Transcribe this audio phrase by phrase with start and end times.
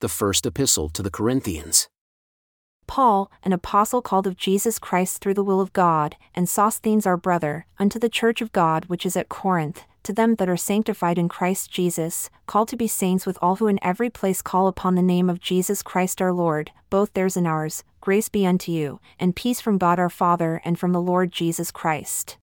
[0.00, 1.88] The First Epistle to the Corinthians.
[2.86, 7.16] Paul, an apostle called of Jesus Christ through the will of God, and Sosthenes our
[7.16, 11.18] brother, unto the church of God which is at Corinth, to them that are sanctified
[11.18, 14.94] in Christ Jesus, called to be saints with all who in every place call upon
[14.94, 19.00] the name of Jesus Christ our Lord, both theirs and ours, grace be unto you,
[19.18, 22.38] and peace from God our Father and from the Lord Jesus Christ.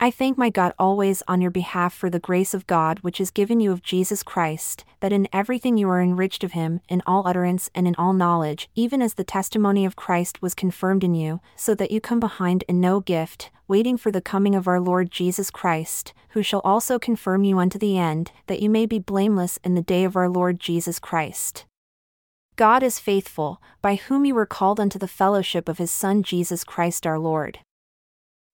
[0.00, 3.32] I thank my God always on your behalf for the grace of God which is
[3.32, 7.26] given you of Jesus Christ, that in everything you are enriched of him, in all
[7.26, 11.40] utterance and in all knowledge, even as the testimony of Christ was confirmed in you,
[11.56, 15.10] so that you come behind in no gift, waiting for the coming of our Lord
[15.10, 19.58] Jesus Christ, who shall also confirm you unto the end, that you may be blameless
[19.64, 21.66] in the day of our Lord Jesus Christ.
[22.54, 26.62] God is faithful, by whom you were called unto the fellowship of his Son Jesus
[26.62, 27.58] Christ our Lord.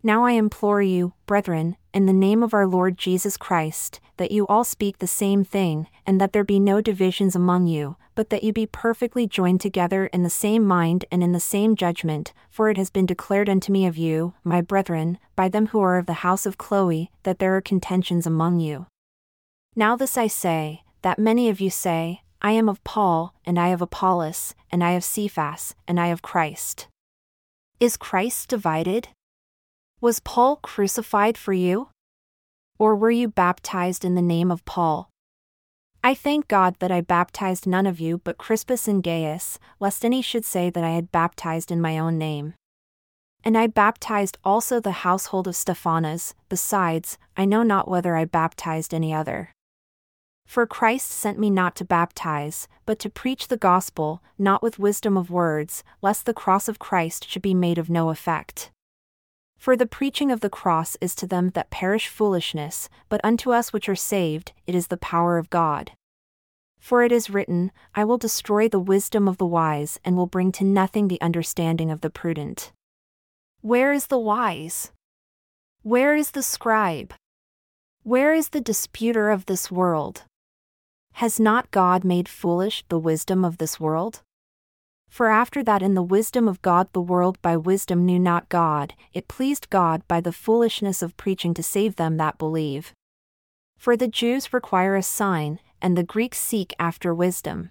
[0.06, 4.46] Now I implore you, brethren, in the name of our Lord Jesus Christ, that you
[4.48, 8.44] all speak the same thing, and that there be no divisions among you, but that
[8.44, 12.68] you be perfectly joined together in the same mind and in the same judgment, for
[12.68, 16.04] it has been declared unto me of you, my brethren, by them who are of
[16.04, 18.84] the house of Chloe, that there are contentions among you.
[19.74, 23.68] Now this I say, that many of you say, I am of Paul, and I
[23.68, 26.88] of Apollos, and I of Cephas, and I of Christ.
[27.80, 29.08] Is Christ divided?
[30.00, 31.88] Was Paul crucified for you?
[32.78, 35.08] Or were you baptized in the name of Paul?
[36.02, 40.20] I thank God that I baptized none of you but Crispus and Gaius, lest any
[40.20, 42.54] should say that I had baptized in my own name.
[43.42, 48.92] And I baptized also the household of Stephanas, besides, I know not whether I baptized
[48.92, 49.52] any other.
[50.46, 55.16] For Christ sent me not to baptize, but to preach the gospel, not with wisdom
[55.16, 58.70] of words, lest the cross of Christ should be made of no effect.
[59.64, 63.72] For the preaching of the cross is to them that perish foolishness, but unto us
[63.72, 65.92] which are saved, it is the power of God.
[66.78, 70.52] For it is written, I will destroy the wisdom of the wise and will bring
[70.52, 72.72] to nothing the understanding of the prudent.
[73.62, 74.92] Where is the wise?
[75.80, 77.14] Where is the scribe?
[78.02, 80.24] Where is the disputer of this world?
[81.12, 84.23] Has not God made foolish the wisdom of this world?
[85.14, 88.94] For after that in the wisdom of God the world by wisdom knew not God,
[89.12, 92.92] it pleased God by the foolishness of preaching to save them that believe.
[93.78, 97.70] For the Jews require a sign, and the Greeks seek after wisdom.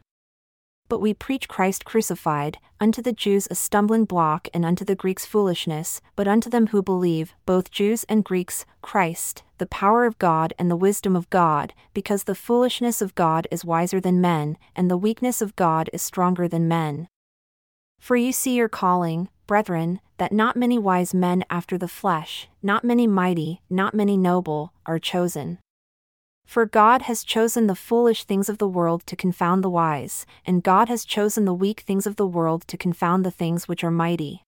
[0.87, 5.25] But we preach Christ crucified, unto the Jews a stumbling block and unto the Greeks
[5.25, 10.53] foolishness, but unto them who believe, both Jews and Greeks, Christ, the power of God
[10.57, 14.89] and the wisdom of God, because the foolishness of God is wiser than men, and
[14.89, 17.09] the weakness of God is stronger than men.
[18.03, 22.83] For you see your calling, brethren, that not many wise men after the flesh, not
[22.83, 25.59] many mighty, not many noble, are chosen.
[26.45, 30.61] For God has chosen the foolish things of the world to confound the wise, and
[30.61, 33.89] God has chosen the weak things of the world to confound the things which are
[34.05, 34.43] mighty.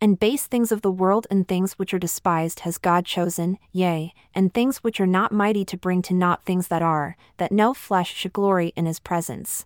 [0.00, 4.12] And base things of the world and things which are despised has God chosen, yea,
[4.34, 7.72] and things which are not mighty to bring to naught things that are, that no
[7.72, 9.64] flesh should glory in his presence.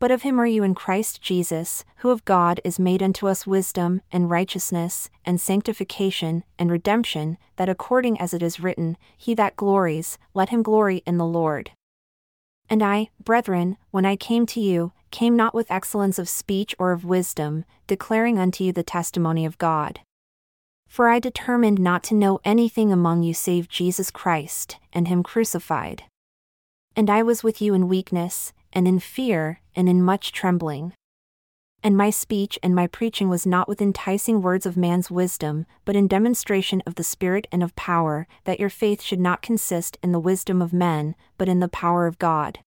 [0.00, 3.46] But of him are you in Christ Jesus, who of God is made unto us
[3.46, 9.56] wisdom, and righteousness, and sanctification, and redemption, that according as it is written, He that
[9.56, 11.72] glories, let him glory in the Lord.
[12.70, 16.92] And I, brethren, when I came to you, came not with excellence of speech or
[16.92, 20.00] of wisdom, declaring unto you the testimony of God.
[20.86, 26.04] For I determined not to know anything among you save Jesus Christ, and Him crucified.
[26.94, 30.92] And I was with you in weakness, and in fear, and in much trembling.
[31.82, 35.96] And my speech and my preaching was not with enticing words of man's wisdom, but
[35.96, 40.12] in demonstration of the Spirit and of power, that your faith should not consist in
[40.12, 42.60] the wisdom of men, but in the power of God.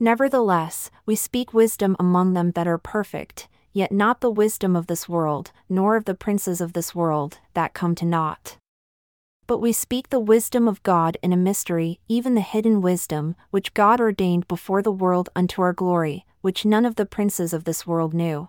[0.00, 5.08] Nevertheless, we speak wisdom among them that are perfect, yet not the wisdom of this
[5.08, 8.56] world, nor of the princes of this world, that come to naught.
[9.46, 13.74] But we speak the wisdom of God in a mystery, even the hidden wisdom, which
[13.74, 17.86] God ordained before the world unto our glory, which none of the princes of this
[17.86, 18.48] world knew.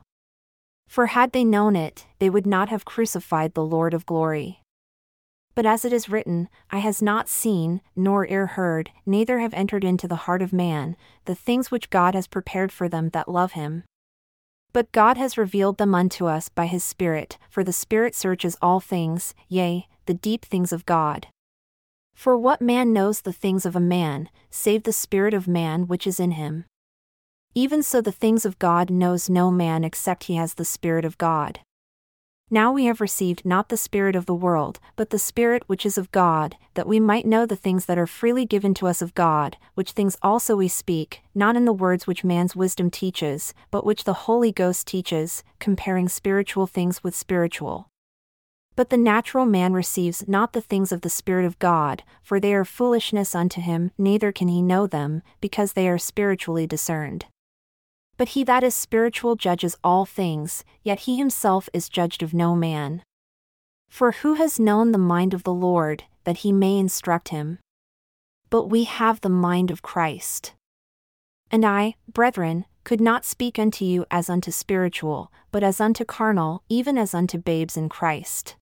[0.88, 4.62] For had they known it, they would not have crucified the Lord of glory.
[5.56, 9.84] But as it is written, Eye has not seen, nor ear heard, neither have entered
[9.84, 10.96] into the heart of man,
[11.26, 13.84] the things which God has prepared for them that love him.
[14.72, 18.80] But God has revealed them unto us by his Spirit, for the Spirit searches all
[18.80, 21.28] things, yea, the deep things of God.
[22.14, 26.06] For what man knows the things of a man, save the Spirit of man which
[26.06, 26.66] is in him?
[27.56, 31.18] Even so, the things of God knows no man except he has the Spirit of
[31.18, 31.60] God.
[32.50, 35.98] Now we have received not the Spirit of the world, but the Spirit which is
[35.98, 39.16] of God, that we might know the things that are freely given to us of
[39.16, 43.86] God, which things also we speak, not in the words which man's wisdom teaches, but
[43.86, 47.88] which the Holy Ghost teaches, comparing spiritual things with spiritual.
[48.76, 52.54] But the natural man receives not the things of the Spirit of God, for they
[52.56, 57.26] are foolishness unto him, neither can he know them, because they are spiritually discerned.
[58.18, 62.56] But he that is spiritual judges all things, yet he himself is judged of no
[62.56, 63.04] man.
[63.90, 67.60] For who has known the mind of the Lord, that he may instruct him?
[68.50, 70.54] But we have the mind of Christ.
[71.52, 76.64] And I, brethren, could not speak unto you as unto spiritual, but as unto carnal,
[76.70, 78.56] even as unto babes in Christ.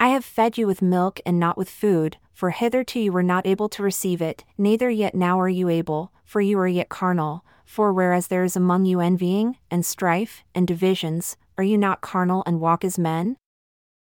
[0.00, 3.46] I have fed you with milk and not with food, for hitherto you were not
[3.46, 7.44] able to receive it, neither yet now are you able, for you are yet carnal,
[7.64, 12.44] for whereas there is among you envying, and strife, and divisions, are you not carnal
[12.46, 13.36] and walk as men?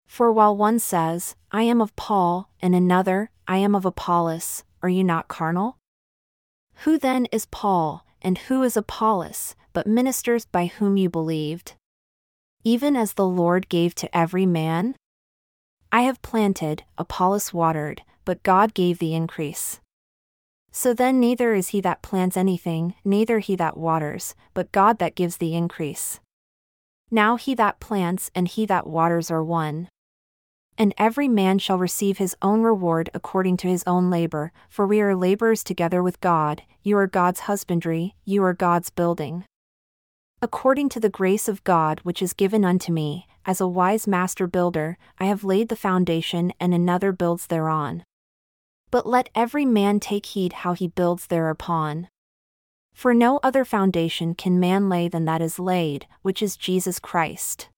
[0.07, 4.89] For while one says, I am of Paul, and another, I am of Apollos, are
[4.89, 5.79] you not carnal?
[6.85, 11.75] Who then is Paul, and who is Apollos, but ministers by whom you believed?
[12.63, 14.95] Even as the Lord gave to every man?
[15.95, 19.79] I have planted, Apollos watered, but God gave the increase.
[20.71, 25.15] So then neither is he that plants anything, neither he that waters, but God that
[25.15, 26.19] gives the increase.
[27.11, 29.89] Now he that plants and he that waters are one.
[30.79, 35.03] And every man shall receive his own reward according to his own labor, for we
[35.03, 39.45] are laborers together with God, you are God's husbandry, you are God's building.
[40.41, 44.47] According to the grace of God which is given unto me, as a wise master
[44.47, 48.05] builder, I have laid the foundation and another builds thereon.
[48.91, 52.09] But let every man take heed how he builds thereupon.
[52.95, 57.69] For no other foundation can man lay than that is laid, which is Jesus Christ.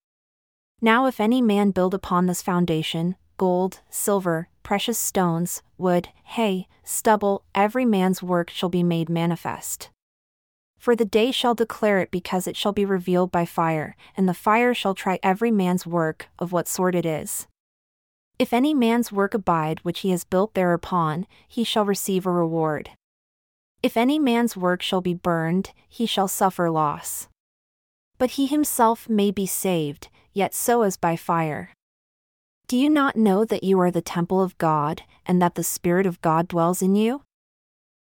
[0.81, 7.45] Now, if any man build upon this foundation, gold, silver, precious stones, wood, hay, stubble,
[7.55, 9.91] every man's work shall be made manifest.
[10.85, 14.35] For the day shall declare it because it shall be revealed by fire, and the
[14.35, 17.47] fire shall try every man's work, of what sort it is.
[18.39, 22.91] If any man's work abide which he has built thereupon, he shall receive a reward.
[23.83, 27.29] If any man's work shall be burned, he shall suffer loss.
[28.19, 31.71] But he himself may be saved, yet so as by fire.
[32.69, 36.05] Do you not know that you are the temple of God, and that the Spirit
[36.05, 37.23] of God dwells in you?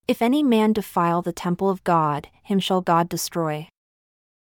[0.10, 3.68] If any man defile the temple of God, him shall God destroy.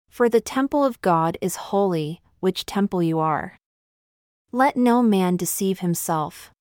[0.07, 3.57] For the temple of God is holy, which temple you are.
[4.51, 6.51] Let no man deceive himself.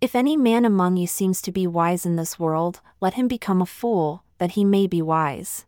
[0.00, 3.62] If any man among you seems to be wise in this world, let him become
[3.62, 5.64] a fool, that he may be wise.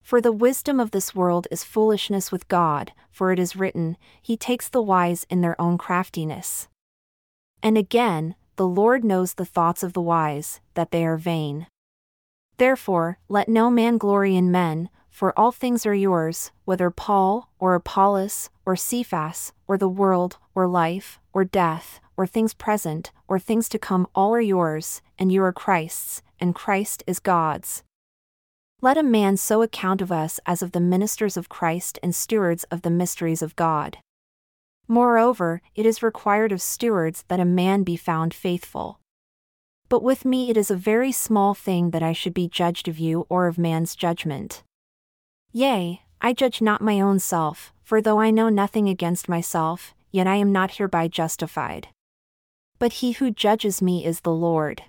[0.00, 4.36] For the wisdom of this world is foolishness with God, for it is written, He
[4.36, 6.68] takes the wise in their own craftiness.
[7.64, 11.66] And again, the Lord knows the thoughts of the wise, that they are vain.
[12.56, 17.74] Therefore, let no man glory in men, for all things are yours, whether Paul, or
[17.74, 23.68] Apollos, or Cephas, or the world, or life, or death, or things present, or things
[23.68, 27.82] to come, all are yours, and you are Christ's, and Christ is God's.
[28.80, 32.64] Let a man so account of us as of the ministers of Christ and stewards
[32.64, 33.98] of the mysteries of God.
[34.86, 39.00] Moreover, it is required of stewards that a man be found faithful.
[39.88, 42.98] But with me it is a very small thing that I should be judged of
[42.98, 44.62] you or of man's judgment.
[45.52, 50.26] Yea, I judge not my own self, for though I know nothing against myself, yet
[50.26, 51.88] I am not hereby justified.
[52.78, 54.82] But he who judges me is the Lord.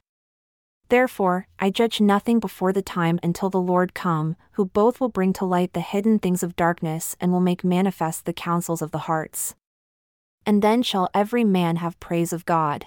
[0.90, 5.34] Therefore, I judge nothing before the time until the Lord come, who both will bring
[5.34, 9.00] to light the hidden things of darkness and will make manifest the counsels of the
[9.10, 9.56] hearts.
[10.46, 12.86] And then shall every man have praise of God.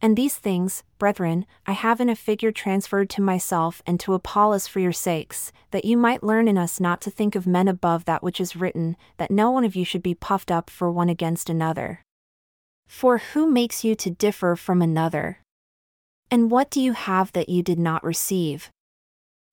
[0.00, 4.66] And these things, brethren, I have in a figure transferred to myself and to Apollos
[4.66, 8.04] for your sakes, that you might learn in us not to think of men above
[8.04, 11.08] that which is written, that no one of you should be puffed up for one
[11.08, 12.02] against another.
[12.88, 15.38] For who makes you to differ from another?
[16.32, 18.70] And what do you have that you did not receive?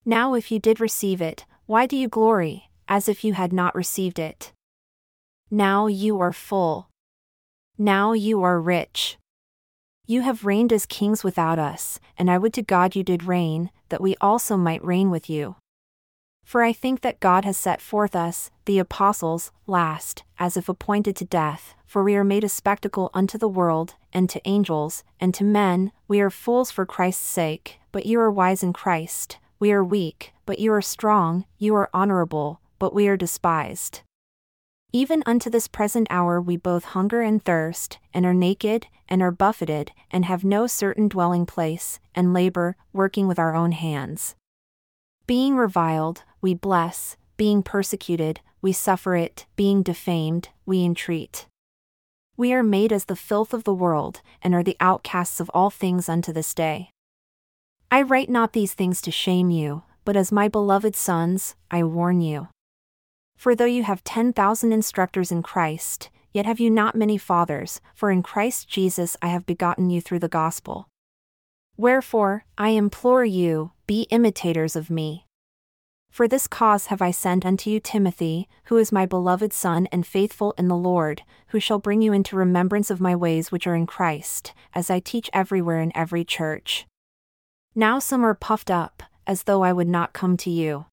[0.03, 3.75] Now, if you did receive it, why do you glory, as if you had not
[3.75, 4.51] received it?
[5.51, 6.88] Now you are full.
[7.81, 9.17] Now you are rich.
[10.05, 13.71] You have reigned as kings without us, and I would to God you did reign,
[13.87, 15.55] that we also might reign with you.
[16.43, 21.15] For I think that God has set forth us, the apostles, last, as if appointed
[21.15, 25.33] to death, for we are made a spectacle unto the world, and to angels, and
[25.35, 29.71] to men, we are fools for Christ's sake, but you are wise in Christ, we
[29.71, 34.01] are weak, but you are strong, you are honorable, but we are despised.
[34.91, 39.31] Even unto this present hour we both hunger and thirst, and are naked, and are
[39.31, 44.35] buffeted, and have no certain dwelling place, and labor, working with our own hands.
[45.27, 51.45] Being reviled, we bless, being persecuted, we suffer it, being defamed, we entreat.
[52.35, 55.69] We are made as the filth of the world, and are the outcasts of all
[55.69, 56.89] things unto this day.
[57.91, 62.21] I write not these things to shame you, but as my beloved sons, I warn
[62.21, 62.47] you.
[63.39, 67.79] For though you have ten thousand instructors in Christ, yet have you not many fathers,
[67.95, 70.89] for in Christ Jesus I have begotten you through the gospel.
[71.77, 75.25] Wherefore, I implore you, be imitators of me.
[76.11, 80.05] For this cause have I sent unto you Timothy, who is my beloved Son and
[80.05, 83.75] faithful in the Lord, who shall bring you into remembrance of my ways which are
[83.75, 86.87] in Christ, as I teach everywhere in every church.
[87.73, 90.87] Now some are puffed up, as though I would not come to you.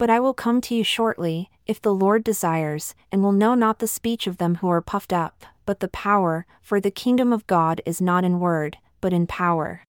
[0.00, 3.80] But I will come to you shortly, if the Lord desires, and will know not
[3.80, 7.46] the speech of them who are puffed up, but the power, for the kingdom of
[7.46, 9.84] God is not in word, but in power.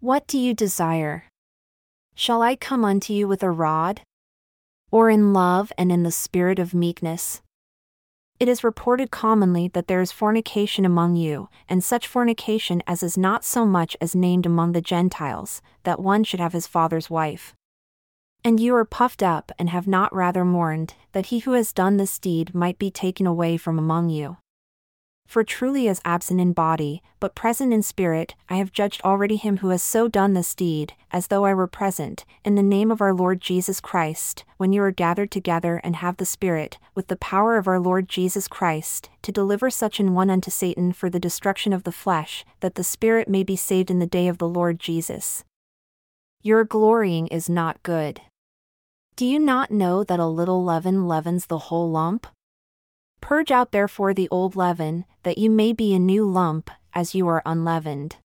[0.00, 1.26] What do you desire?
[2.16, 4.00] Shall I come unto you with a rod?
[4.90, 7.40] Or in love and in the spirit of meekness?
[8.40, 13.16] It is reported commonly that there is fornication among you, and such fornication as is
[13.16, 17.54] not so much as named among the Gentiles, that one should have his father's wife.
[18.42, 21.98] And you are puffed up and have not rather mourned, that he who has done
[21.98, 24.38] this deed might be taken away from among you.
[25.26, 29.58] For truly as absent in body, but present in spirit, I have judged already him
[29.58, 33.00] who has so done this deed, as though I were present, in the name of
[33.00, 37.16] our Lord Jesus Christ, when you are gathered together and have the Spirit, with the
[37.16, 41.20] power of our Lord Jesus Christ, to deliver such an one unto Satan for the
[41.20, 44.48] destruction of the flesh, that the Spirit may be saved in the day of the
[44.48, 45.44] Lord Jesus.
[46.42, 48.22] Your glorying is not good.
[49.16, 52.26] Do you not know that a little leaven leavens the whole lump?
[53.20, 57.28] Purge out therefore the old leaven, that you may be a new lump, as you
[57.28, 58.16] are unleavened.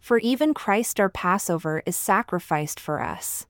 [0.00, 3.46] For even Christ our Passover is sacrificed for us.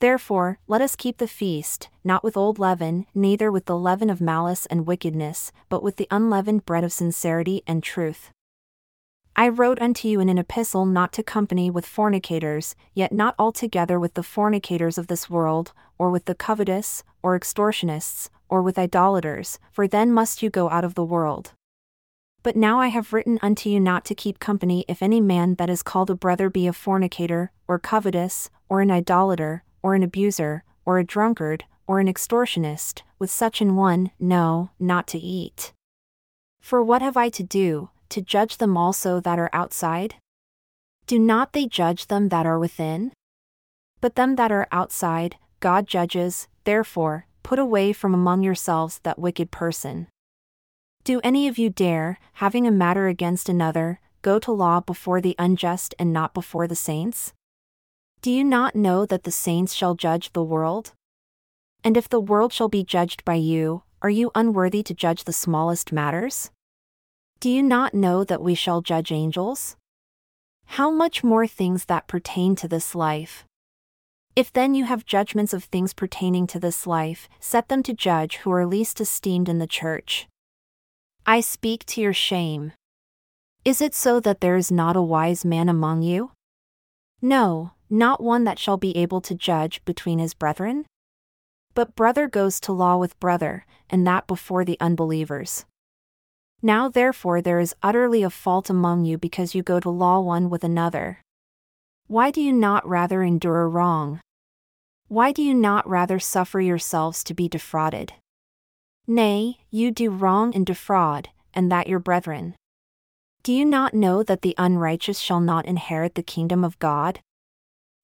[0.00, 4.20] Therefore, let us keep the feast, not with old leaven, neither with the leaven of
[4.20, 8.30] malice and wickedness, but with the unleavened bread of sincerity and truth.
[9.36, 13.98] I wrote unto you in an epistle not to company with fornicators, yet not altogether
[13.98, 19.58] with the fornicators of this world, or with the covetous, or extortionists, or with idolaters,
[19.72, 21.52] for then must you go out of the world.
[22.44, 25.70] But now I have written unto you not to keep company if any man that
[25.70, 30.62] is called a brother be a fornicator, or covetous, or an idolater, or an abuser,
[30.84, 35.72] or a drunkard, or an extortionist, with such an one, no, not to eat.
[36.60, 40.14] For what have I to do, to judge them also that are outside?
[41.08, 43.12] Do not they judge them that are within?
[44.00, 49.50] But them that are outside, God judges, therefore, put away from among yourselves that wicked
[49.50, 50.06] person.
[51.02, 55.34] Do any of you dare, having a matter against another, go to law before the
[55.36, 57.32] unjust and not before the saints?
[58.22, 60.92] Do you not know that the saints shall judge the world?
[61.82, 65.32] And if the world shall be judged by you, are you unworthy to judge the
[65.32, 66.52] smallest matters?
[67.44, 69.76] Do you not know that we shall judge angels?
[70.64, 73.44] How much more things that pertain to this life?
[74.34, 78.36] If then you have judgments of things pertaining to this life, set them to judge
[78.36, 80.26] who are least esteemed in the church.
[81.26, 82.72] I speak to your shame.
[83.62, 86.30] Is it so that there is not a wise man among you?
[87.20, 90.86] No, not one that shall be able to judge between his brethren?
[91.74, 95.66] But brother goes to law with brother, and that before the unbelievers.
[96.64, 100.48] Now therefore there is utterly a fault among you because you go to law one
[100.48, 101.18] with another.
[102.06, 104.22] Why do you not rather endure wrong?
[105.08, 108.14] Why do you not rather suffer yourselves to be defrauded?
[109.06, 112.54] Nay, you do wrong and defraud, and that your brethren.
[113.42, 117.20] Do you not know that the unrighteous shall not inherit the kingdom of God?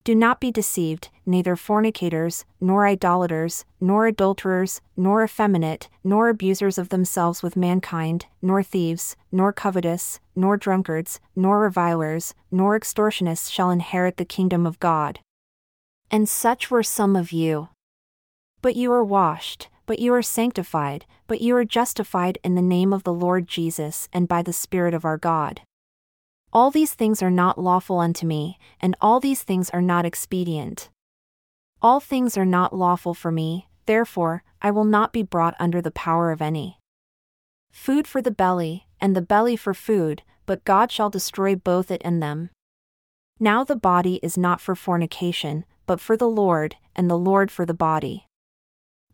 [0.02, 6.88] Do not be deceived, neither fornicators, nor idolaters, nor adulterers, nor effeminate, nor abusers of
[6.88, 14.16] themselves with mankind, nor thieves, nor covetous, nor drunkards, nor revilers, nor extortionists shall inherit
[14.16, 15.20] the kingdom of God.
[16.10, 17.68] And such were some of you.
[18.62, 22.94] But you are washed, but you are sanctified, but you are justified in the name
[22.94, 25.60] of the Lord Jesus and by the Spirit of our God.
[26.52, 30.90] All these things are not lawful unto me, and all these things are not expedient.
[31.80, 35.92] All things are not lawful for me, therefore, I will not be brought under the
[35.92, 36.78] power of any.
[37.70, 42.02] Food for the belly, and the belly for food, but God shall destroy both it
[42.04, 42.50] and them.
[43.38, 47.64] Now the body is not for fornication, but for the Lord, and the Lord for
[47.64, 48.26] the body.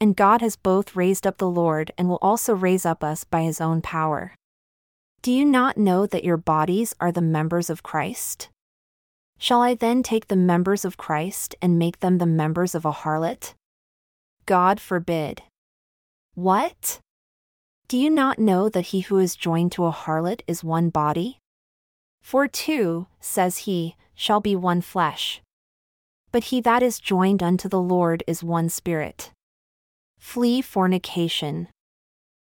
[0.01, 3.43] And God has both raised up the Lord and will also raise up us by
[3.43, 4.35] his own power.
[5.27, 8.49] Do you not know that your bodies are the members of Christ?
[9.41, 12.93] Shall I then take the members of Christ and make them the members of a
[12.93, 13.55] harlot?
[14.47, 15.43] God forbid.
[16.37, 17.01] What?
[17.89, 21.41] Do you not know that he who is joined to a harlot is one body?
[22.23, 25.43] For two, says he, shall be one flesh.
[26.31, 29.33] But he that is joined unto the Lord is one spirit.
[30.21, 31.67] Flee fornication.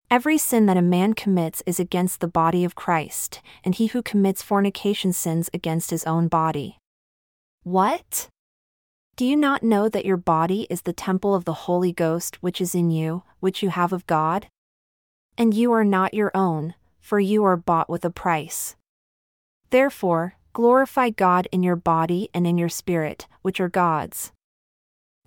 [0.08, 4.02] Every sin that a man commits is against the body of Christ, and he who
[4.02, 6.78] commits fornication sins against his own body.
[7.64, 8.28] What?
[9.16, 12.60] Do you not know that your body is the temple of the Holy Ghost which
[12.60, 14.46] is in you, which you have of God?
[15.36, 18.76] And you are not your own, for you are bought with a price.
[19.70, 24.30] Therefore, glorify God in your body and in your spirit, which are God's.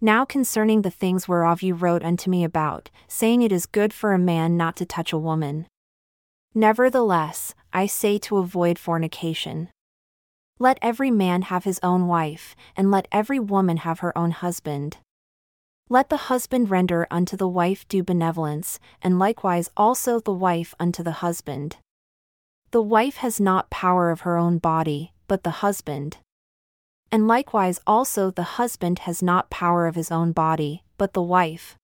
[0.01, 4.13] Now concerning the things whereof you wrote unto me about, saying it is good for
[4.13, 5.67] a man not to touch a woman.
[6.55, 9.69] Nevertheless, I say to avoid fornication.
[10.57, 14.97] Let every man have his own wife, and let every woman have her own husband.
[15.89, 21.03] Let the husband render unto the wife due benevolence, and likewise also the wife unto
[21.03, 21.75] the husband.
[22.71, 26.17] The wife has not power of her own body, but the husband
[27.11, 31.75] and likewise also the husband has not power of his own body, but the wife.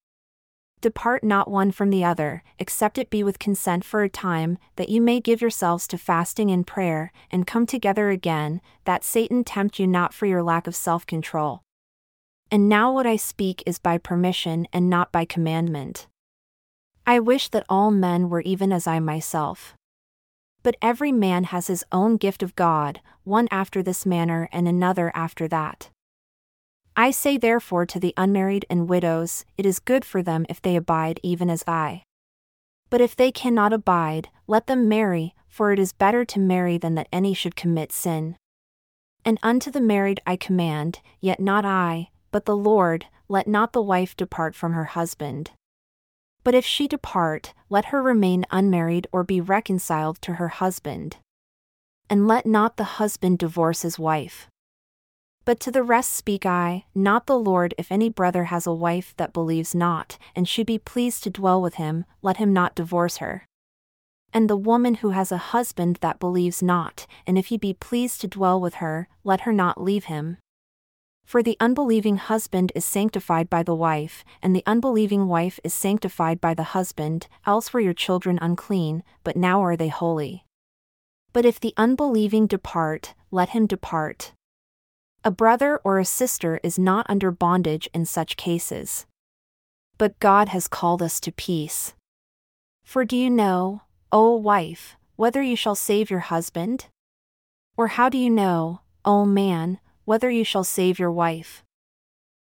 [0.82, 4.90] Depart not one from the other, except it be with consent for a time, that
[4.90, 9.80] you may give yourselves to fasting and prayer, and come together again, that Satan tempt
[9.80, 11.64] you not for your lack of self control.
[12.52, 16.08] And now what I speak is by permission and not by commandment.
[17.08, 19.76] I wish that all men were even as I myself.
[20.66, 25.12] But every man has his own gift of God, one after this manner and another
[25.14, 25.92] after that.
[26.96, 30.76] I say therefore to the unmarried and widows, it is good for them if they
[30.76, 32.02] abide even as I.
[32.90, 36.96] But if they cannot abide, let them marry, for it is better to marry than
[36.96, 38.36] that any should commit sin.
[39.24, 43.84] And unto the married I command, yet not I, but the Lord, let not the
[43.84, 45.52] wife depart from her husband.
[46.46, 51.18] But if she depart, let her remain unmarried or be reconciled to her husband.
[52.08, 54.48] And let not the husband divorce his wife.
[55.44, 59.16] But to the rest speak I, not the Lord, if any brother has a wife
[59.18, 63.18] that believes not, and she be pleased to dwell with him, let him not divorce
[63.18, 63.46] her.
[64.32, 68.22] And the woman who has a husband that believes not, and if he be pleased
[68.22, 70.38] to dwell with her, let her not leave him.
[71.26, 76.40] For the unbelieving husband is sanctified by the wife, and the unbelieving wife is sanctified
[76.40, 80.46] by the husband, else were your children unclean, but now are they holy.
[81.34, 84.34] But if the unbelieving depart, let him depart.
[85.24, 89.08] A brother or a sister is not under bondage in such cases.
[89.98, 91.96] But God has called us to peace.
[92.84, 96.86] For do you know, O wife, whether you shall save your husband?
[97.76, 101.64] Or how do you know, O man, whether you shall save your wife.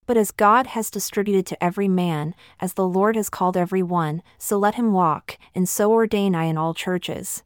[0.06, 4.24] But as God has distributed to every man, as the Lord has called every one,
[4.40, 7.44] so let him walk, and so ordain I in all churches.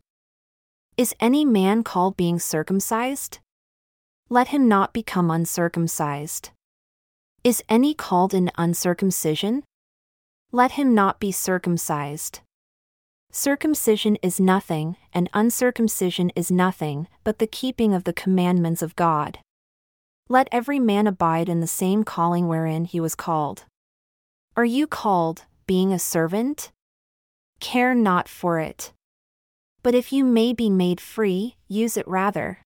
[0.95, 3.39] Is any man called being circumcised?
[4.29, 6.51] Let him not become uncircumcised.
[7.43, 9.63] Is any called in uncircumcision?
[10.53, 12.39] Let him not be circumcised.
[13.31, 19.39] Circumcision is nothing, and uncircumcision is nothing, but the keeping of the commandments of God.
[20.33, 23.65] Let every man abide in the same calling wherein he was called.
[24.57, 26.71] Are you called, being a servant?
[27.59, 28.93] Care not for it.
[29.83, 32.63] But if you may be made free, use it rather.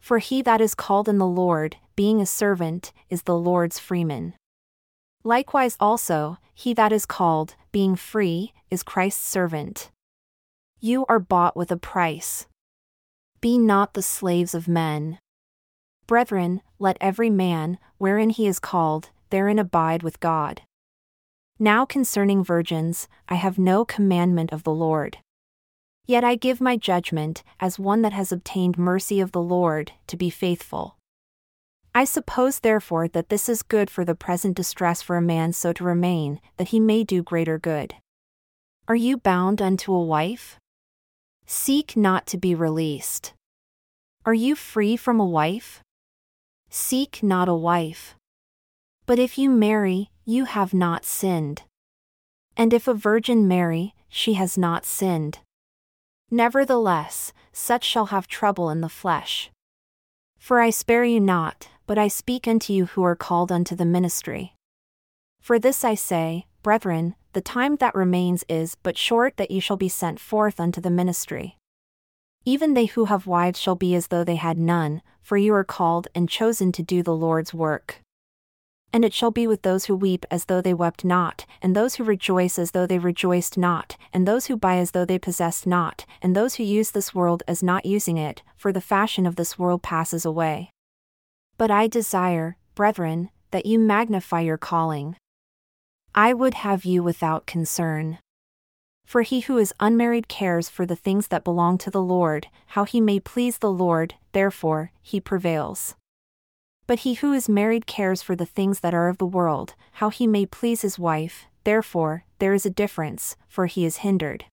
[0.00, 4.34] For he that is called in the Lord, being a servant, is the Lord's freeman.
[5.24, 9.90] Likewise also, he that is called, being free, is Christ's servant.
[10.78, 12.46] You are bought with a price.
[13.40, 15.18] Be not the slaves of men.
[16.06, 20.62] Brethren, let every man, wherein he is called, therein abide with God.
[21.58, 25.18] Now concerning virgins, I have no commandment of the Lord.
[26.06, 30.16] Yet I give my judgment, as one that has obtained mercy of the Lord, to
[30.16, 30.96] be faithful.
[31.92, 35.72] I suppose therefore that this is good for the present distress for a man so
[35.72, 37.94] to remain, that he may do greater good.
[38.86, 40.60] Are you bound unto a wife?
[41.46, 43.32] Seek not to be released.
[44.24, 45.82] Are you free from a wife?
[46.78, 48.16] Seek not a wife.
[49.06, 51.62] But if you marry, you have not sinned.
[52.54, 55.38] And if a virgin marry, she has not sinned.
[56.30, 59.50] Nevertheless, such shall have trouble in the flesh.
[60.38, 63.86] For I spare you not, but I speak unto you who are called unto the
[63.86, 64.54] ministry.
[65.40, 69.78] For this I say, Brethren, the time that remains is but short that ye shall
[69.78, 71.55] be sent forth unto the ministry.
[72.48, 75.64] Even they who have wives shall be as though they had none, for you are
[75.64, 78.00] called and chosen to do the Lord's work.
[78.92, 81.96] And it shall be with those who weep as though they wept not, and those
[81.96, 85.66] who rejoice as though they rejoiced not, and those who buy as though they possessed
[85.66, 89.34] not, and those who use this world as not using it, for the fashion of
[89.34, 90.70] this world passes away.
[91.58, 95.16] But I desire, brethren, that you magnify your calling.
[96.14, 98.18] I would have you without concern.
[99.06, 102.84] For he who is unmarried cares for the things that belong to the Lord, how
[102.84, 105.94] he may please the Lord, therefore, he prevails.
[106.88, 110.10] But he who is married cares for the things that are of the world, how
[110.10, 114.44] he may please his wife, therefore, there is a difference, for he is hindered.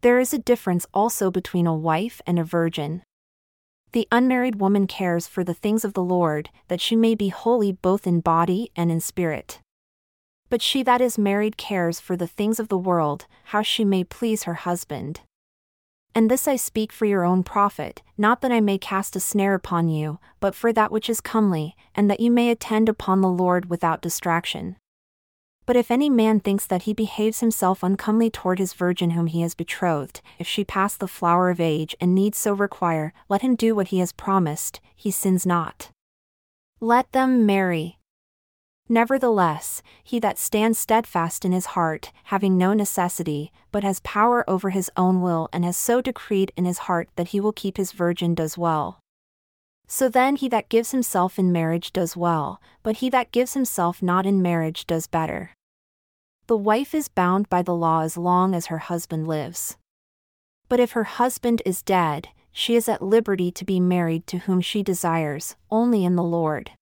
[0.00, 3.02] There is a difference also between a wife and a virgin.
[3.92, 7.70] The unmarried woman cares for the things of the Lord, that she may be holy
[7.70, 9.60] both in body and in spirit.
[10.52, 14.04] But she that is married cares for the things of the world, how she may
[14.04, 15.22] please her husband.
[16.14, 19.54] And this I speak for your own profit, not that I may cast a snare
[19.54, 23.30] upon you, but for that which is comely, and that you may attend upon the
[23.30, 24.76] Lord without distraction.
[25.64, 29.40] But if any man thinks that he behaves himself uncomely toward his virgin whom he
[29.40, 33.54] has betrothed, if she pass the flower of age and needs so require, let him
[33.54, 35.88] do what he has promised, he sins not.
[36.78, 37.96] Let them marry,
[38.88, 44.70] Nevertheless, he that stands steadfast in his heart, having no necessity, but has power over
[44.70, 47.92] his own will and has so decreed in his heart that he will keep his
[47.92, 48.98] virgin does well.
[49.86, 54.02] So then he that gives himself in marriage does well, but he that gives himself
[54.02, 55.52] not in marriage does better.
[56.46, 59.76] The wife is bound by the law as long as her husband lives.
[60.68, 64.60] But if her husband is dead, she is at liberty to be married to whom
[64.60, 66.72] she desires, only in the Lord.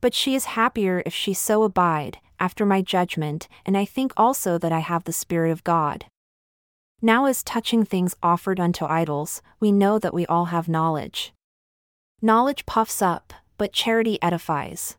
[0.00, 4.56] But she is happier if she so abide, after my judgment, and I think also
[4.58, 6.06] that I have the Spirit of God.
[7.02, 11.32] Now, as touching things offered unto idols, we know that we all have knowledge.
[12.20, 14.96] Knowledge puffs up, but charity edifies.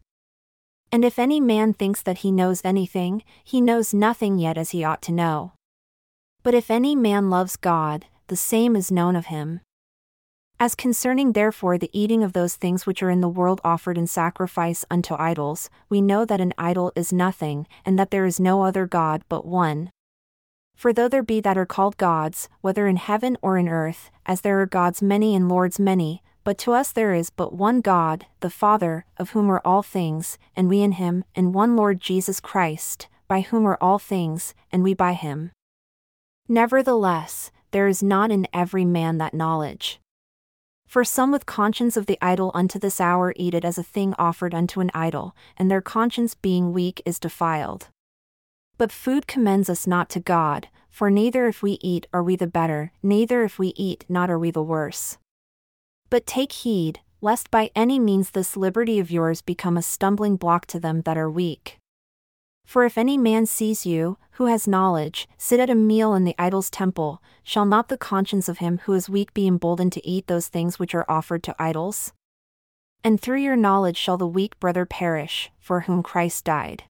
[0.92, 4.84] And if any man thinks that he knows anything, he knows nothing yet as he
[4.84, 5.54] ought to know.
[6.44, 9.62] But if any man loves God, the same is known of him.
[10.62, 14.06] As concerning therefore the eating of those things which are in the world offered in
[14.06, 18.62] sacrifice unto idols, we know that an idol is nothing, and that there is no
[18.62, 19.90] other God but one.
[20.76, 24.42] For though there be that are called gods, whether in heaven or in earth, as
[24.42, 28.28] there are gods many and lords many, but to us there is but one God,
[28.42, 32.40] the Father, of whom are all things, and we in him, and one Lord Jesus
[32.40, 35.54] Christ, by whom are all things, and we by him.
[36.48, 40.01] Nevertheless, there is not in every man that knowledge.
[40.92, 44.14] For some with conscience of the idol unto this hour eat it as a thing
[44.20, 47.88] offered unto an idol, and their conscience being weak is defiled.
[48.78, 52.46] But food commends us not to God, for neither if we eat are we the
[52.46, 55.18] better, neither if we eat not are we the worse.
[56.10, 60.66] But take heed, lest by any means this liberty of yours become a stumbling block
[60.66, 61.78] to them that are weak.
[62.66, 66.36] For if any man sees you, who has knowledge, sit at a meal in the
[66.40, 70.28] idol's temple, shall not the conscience of him who is weak be emboldened to eat
[70.28, 72.14] those things which are offered to idols?
[73.04, 76.84] And through your knowledge shall the weak brother perish, for whom Christ died.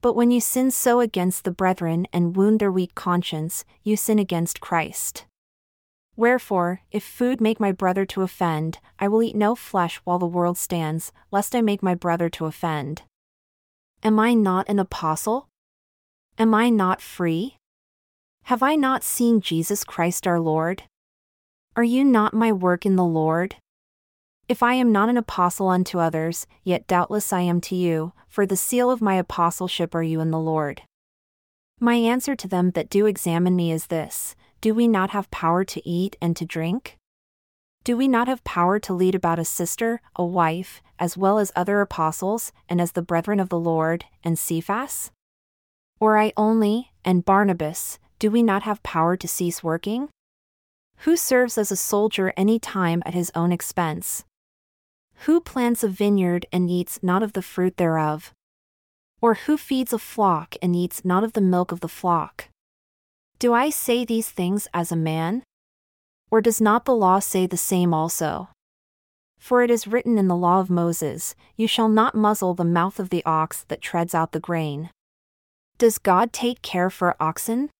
[0.00, 4.18] But when you sin so against the brethren and wound their weak conscience, you sin
[4.18, 5.26] against Christ.
[6.16, 10.26] Wherefore, if food make my brother to offend, I will eat no flesh while the
[10.26, 13.02] world stands, lest I make my brother to offend.
[14.04, 15.48] Am I not an apostle?
[16.38, 17.56] Am I not free?
[18.44, 20.84] Have I not seen Jesus Christ our Lord?
[21.74, 23.56] Are you not my work in the Lord?
[24.48, 28.46] If I am not an apostle unto others, yet doubtless I am to you, for
[28.46, 30.82] the seal of my apostleship are you in the Lord.
[31.80, 35.64] My answer to them that do examine me is this Do we not have power
[35.64, 36.97] to eat and to drink?
[37.84, 41.52] Do we not have power to lead about a sister, a wife, as well as
[41.56, 45.10] other apostles, and as the brethren of the Lord, and Cephas?
[46.00, 50.08] Or I only, and Barnabas, do we not have power to cease working?
[51.02, 54.24] Who serves as a soldier any time at his own expense?
[55.22, 58.32] Who plants a vineyard and eats not of the fruit thereof?
[59.20, 62.48] Or who feeds a flock and eats not of the milk of the flock?
[63.38, 65.42] Do I say these things as a man?
[66.30, 68.48] Or does not the law say the same also?
[69.38, 72.98] For it is written in the law of Moses, You shall not muzzle the mouth
[72.98, 74.90] of the ox that treads out the grain.
[75.78, 77.70] Does God take care for oxen?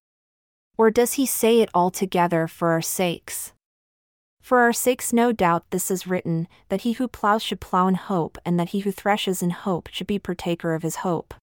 [0.76, 3.52] Or does he say it altogether for our sakes?
[4.40, 7.96] For our sakes, no doubt, this is written, that he who ploughs should plough in
[7.96, 11.34] hope, and that he who threshes in hope should be partaker of his hope.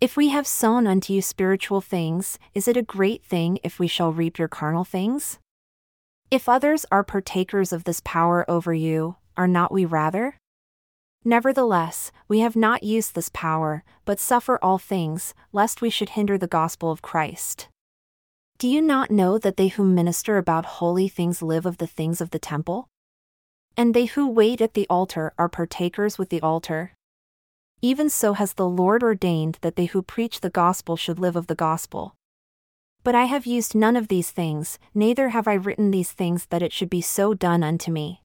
[0.00, 3.88] If we have sown unto you spiritual things, is it a great thing if we
[3.88, 5.38] shall reap your carnal things?
[6.34, 10.36] If others are partakers of this power over you, are not we rather?
[11.24, 16.36] Nevertheless, we have not used this power, but suffer all things, lest we should hinder
[16.36, 17.68] the gospel of Christ.
[18.58, 22.20] Do you not know that they who minister about holy things live of the things
[22.20, 22.88] of the temple?
[23.76, 26.94] And they who wait at the altar are partakers with the altar.
[27.80, 31.46] Even so has the Lord ordained that they who preach the gospel should live of
[31.46, 32.16] the gospel.
[33.04, 36.62] But I have used none of these things, neither have I written these things that
[36.62, 38.22] it should be so done unto me.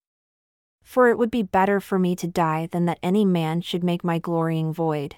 [0.82, 4.06] For it would be better for me to die than that any man should make
[4.06, 5.18] my glorying void.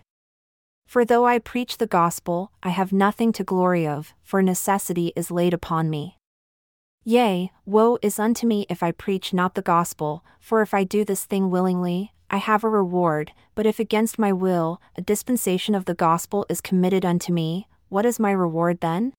[0.87, 5.31] For though I preach the gospel, I have nothing to glory of, for necessity is
[5.31, 6.17] laid upon me.
[7.03, 11.05] Yea, woe is unto me if I preach not the gospel, for if I do
[11.05, 15.85] this thing willingly, I have a reward, but if against my will, a dispensation of
[15.85, 19.13] the gospel is committed unto me, what is my reward then?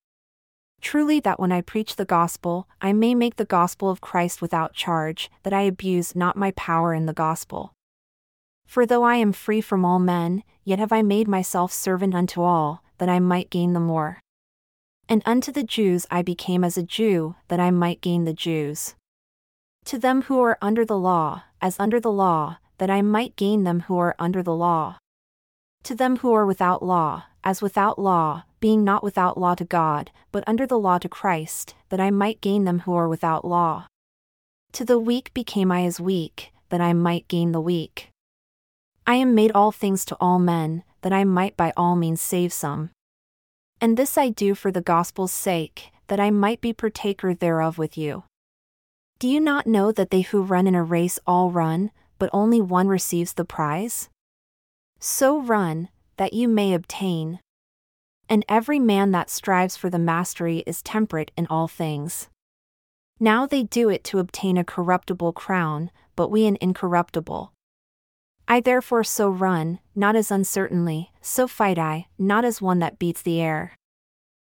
[0.82, 4.74] Truly, that when I preach the gospel, I may make the gospel of Christ without
[4.74, 7.72] charge, that I abuse not my power in the gospel.
[8.66, 12.42] For though I am free from all men, yet have I made myself servant unto
[12.42, 14.20] all, that I might gain the more.
[15.08, 18.94] And unto the Jews I became as a Jew, that I might gain the Jews.
[19.86, 23.64] To them who are under the law, as under the law, that I might gain
[23.64, 24.98] them who are under the law.
[25.84, 30.10] To them who are without law, as without law, being not without law to God,
[30.30, 33.88] but under the law to Christ, that I might gain them who are without law.
[34.72, 38.08] To the weak became I as weak, that I might gain the weak.
[39.04, 42.52] I am made all things to all men, that I might by all means save
[42.52, 42.90] some.
[43.80, 47.98] And this I do for the gospel's sake, that I might be partaker thereof with
[47.98, 48.22] you.
[49.18, 52.60] Do you not know that they who run in a race all run, but only
[52.60, 54.08] one receives the prize?
[55.00, 57.40] So run, that you may obtain.
[58.32, 62.30] And every man that strives for the mastery is temperate in all things.
[63.20, 67.52] Now they do it to obtain a corruptible crown, but we an incorruptible.
[68.48, 73.20] I therefore so run, not as uncertainly, so fight I, not as one that beats
[73.20, 73.76] the air.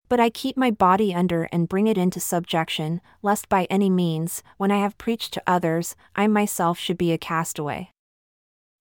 [0.08, 4.42] But I keep my body under and bring it into subjection, lest by any means,
[4.56, 7.92] when I have preached to others, I myself should be a castaway.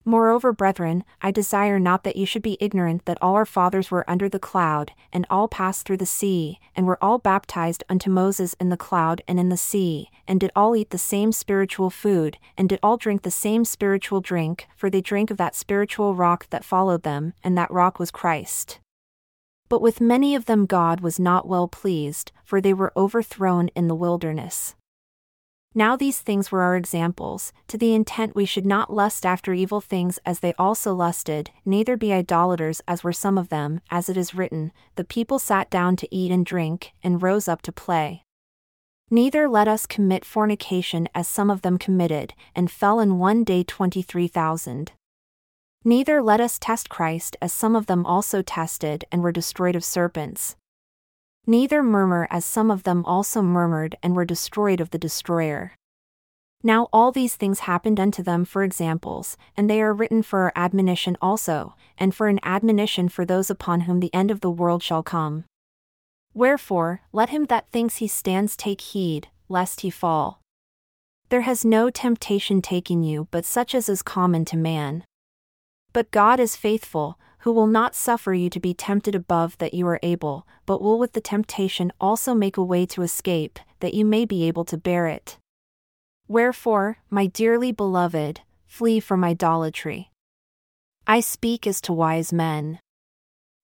[0.07, 4.09] Moreover, brethren, I desire not that you should be ignorant that all our fathers were
[4.09, 8.55] under the cloud, and all passed through the sea, and were all baptized unto Moses
[8.57, 12.37] in the cloud and in the sea, and did all eat the same spiritual food,
[12.57, 16.47] and did all drink the same spiritual drink, for they drank of that spiritual rock
[16.51, 18.79] that followed them, and that rock was Christ.
[19.67, 23.89] But with many of them God was not well pleased, for they were overthrown in
[23.89, 24.73] the wilderness.
[25.77, 29.79] Now these things were our examples, to the intent we should not lust after evil
[29.79, 34.17] things as they also lusted, neither be idolaters as were some of them, as it
[34.17, 38.23] is written, The people sat down to eat and drink, and rose up to play.
[39.11, 43.63] Neither let us commit fornication as some of them committed, and fell in one day
[43.63, 44.93] twenty three thousand.
[45.85, 49.85] Neither let us test Christ as some of them also tested and were destroyed of
[49.85, 50.55] serpents.
[51.49, 55.71] Neither murmur as some of them also murmured and were destroyed of the destroyer.
[56.61, 60.53] Now all these things happened unto them for examples, and they are written for our
[60.57, 64.83] admonition also, and for an admonition for those upon whom the end of the world
[64.83, 65.45] shall come.
[66.33, 70.41] Wherefore, let him that thinks he stands take heed, lest he fall.
[71.29, 75.05] There has no temptation taken you but such as is common to man.
[75.93, 79.87] But God is faithful, who will not suffer you to be tempted above that you
[79.87, 84.03] are able, but will with the temptation also make a way to escape, that you
[84.03, 85.37] may be able to bear it.
[86.27, 90.11] Wherefore, my dearly beloved, flee from idolatry.
[91.05, 92.79] I speak as to wise men.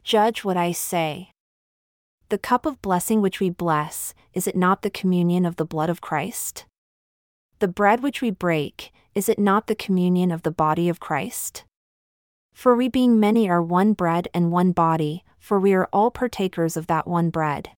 [0.04, 1.32] Judge what I say.
[2.30, 5.90] The cup of blessing which we bless, is it not the communion of the blood
[5.90, 6.66] of Christ?
[7.60, 11.66] The bread which we break, is it not the communion of the body of Christ?
[12.54, 16.78] For we being many are one bread and one body, for we are all partakers
[16.78, 17.72] of that one bread.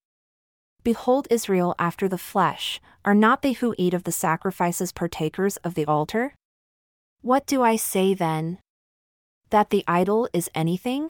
[0.83, 5.73] Behold Israel after the flesh, are not they who eat of the sacrifices partakers of
[5.73, 6.35] the altar?
[7.21, 8.59] What do I say then?
[9.49, 11.09] That the idol is anything?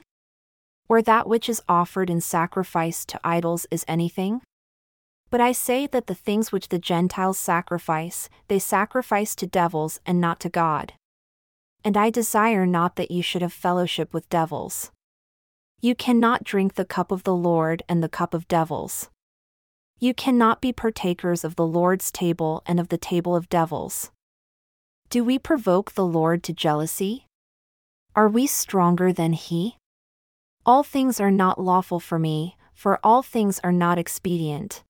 [0.87, 4.41] Or that which is offered in sacrifice to idols is anything?
[5.29, 10.21] But I say that the things which the Gentiles sacrifice, they sacrifice to devils and
[10.21, 10.93] not to God
[11.85, 14.91] and I desire not that you should have fellowship with devils.
[15.81, 19.09] You cannot drink the cup of the Lord and the cup of devils.
[19.99, 24.09] You cannot be partakers of the Lord's table and of the table of devils.
[25.09, 27.27] Do we provoke the Lord to jealousy?
[28.15, 29.77] Are we stronger than he?
[30.65, 34.83] All things are not lawful for me, for all things are not expedient.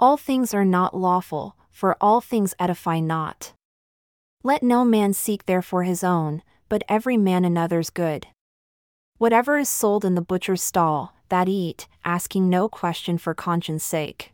[0.00, 3.52] All things are not lawful, for all things edify not.
[4.42, 8.26] Let no man seek therefore his own, but every man another's good.
[9.18, 14.32] Whatever is sold in the butcher's stall, that eat, asking no question for conscience sake.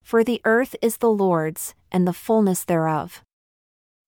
[0.00, 3.24] For the earth is the Lord's, and the fullness thereof.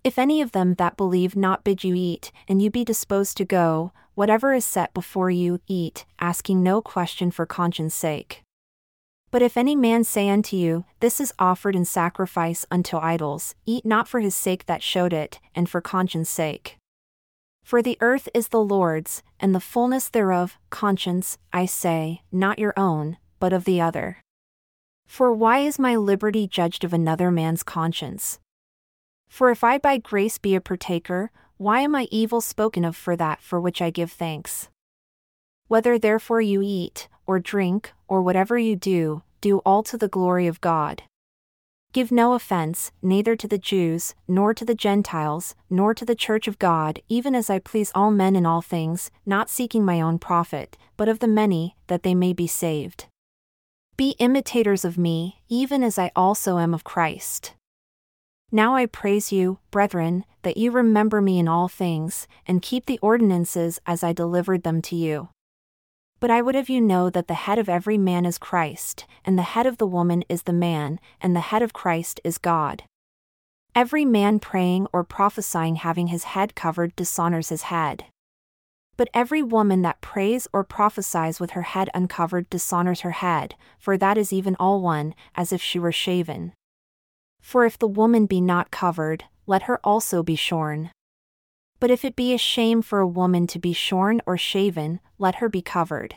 [0.05, 3.45] If any of them that believe not bid you eat, and you be disposed to
[3.45, 8.45] go, whatever is set before you, eat, asking no question for conscience sake.
[9.31, 13.85] But if any man say unto you, This is offered in sacrifice unto idols, eat
[13.85, 16.79] not for his sake that showed it, and for conscience sake.
[17.63, 22.73] For the earth is the Lord's, and the fullness thereof, conscience, I say, not your
[22.79, 24.19] own, but of the other.
[25.07, 28.41] For why is my liberty judged of another man's conscience?
[29.29, 33.17] For if I by grace be a partaker, why am I evil spoken of for
[33.17, 34.71] that for which I give thanks?
[35.67, 40.49] Whether therefore you eat, or drink, or whatever you do, do all to the glory
[40.49, 41.03] of God.
[41.93, 46.49] Give no offense, neither to the Jews, nor to the Gentiles, nor to the church
[46.49, 50.19] of God, even as I please all men in all things, not seeking my own
[50.19, 53.07] profit, but of the many, that they may be saved.
[53.97, 57.55] Be imitators of me, even as I also am of Christ.
[58.51, 62.99] Now I praise you, brethren, that you remember me in all things, and keep the
[63.03, 65.29] ordinances as I delivered them to you.
[66.21, 69.39] But I would have you know that the head of every man is Christ, and
[69.39, 72.83] the head of the woman is the man, and the head of Christ is God.
[73.75, 78.07] Every man praying or prophesying having his head covered dishonors his head.
[78.97, 83.97] But every woman that prays or prophesies with her head uncovered dishonors her head, for
[83.97, 86.53] that is even all one, as if she were shaven.
[87.41, 90.91] For if the woman be not covered, let her also be shorn.
[91.81, 95.37] But if it be a shame for a woman to be shorn or shaven, let
[95.37, 96.17] her be covered.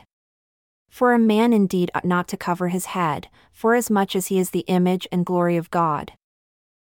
[0.88, 4.64] For a man indeed ought not to cover his head, forasmuch as he is the
[4.66, 6.12] image and glory of God.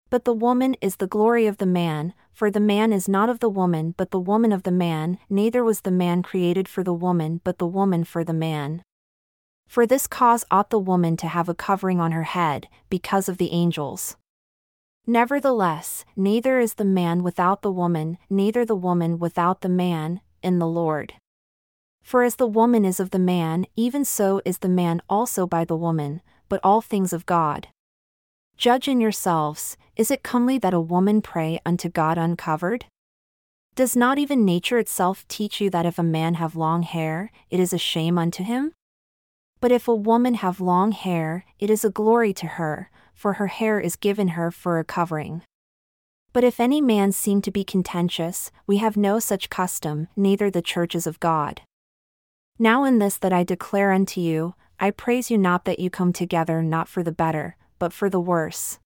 [0.09, 3.40] But the woman is the glory of the man, for the man is not of
[3.40, 6.94] the woman but the woman of the man, neither was the man created for the
[6.94, 8.83] woman but the woman for the man.
[9.68, 13.38] For this cause ought the woman to have a covering on her head, because of
[13.38, 14.16] the angels.
[15.11, 20.61] Nevertheless, neither is the man without the woman, neither the woman without the man, in
[20.61, 21.14] the Lord.
[22.01, 25.64] For as the woman is of the man, even so is the man also by
[25.64, 27.66] the woman, but all things of God.
[28.57, 32.85] Judge in yourselves, is it comely that a woman pray unto God uncovered?
[33.75, 37.59] Does not even nature itself teach you that if a man have long hair, it
[37.59, 38.75] is a shame unto him?
[39.59, 43.48] But if a woman have long hair, it is a glory to her, for her
[43.48, 45.42] hair is given her for a covering.
[46.33, 50.62] But if any man seem to be contentious, we have no such custom, neither the
[50.62, 51.61] churches of God.
[52.59, 56.14] Now in this that I declare unto you, I praise you not that you come
[56.14, 58.78] together not for the better, but for the worse.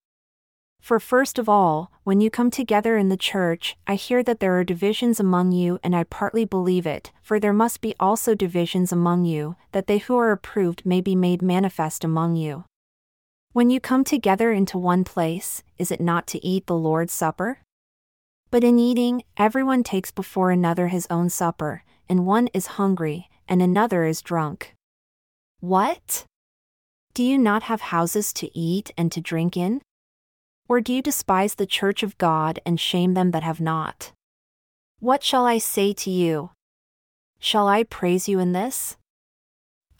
[0.81, 4.59] For first of all, when you come together in the church, I hear that there
[4.59, 8.91] are divisions among you, and I partly believe it, for there must be also divisions
[8.91, 12.65] among you, that they who are approved may be made manifest among you.
[13.55, 17.61] When you come together into one place, is it not to eat the Lord's Supper?
[18.51, 23.63] But in eating, everyone takes before another his own supper, and one is hungry, and
[23.63, 24.75] another is drunk.
[25.61, 26.25] What?
[27.15, 29.83] Do you not have houses to eat and to drink in?
[30.69, 34.11] Or do you despise the church of God and shame them that have not?
[34.99, 36.51] What shall I say to you?
[37.39, 38.97] Shall I praise you in this?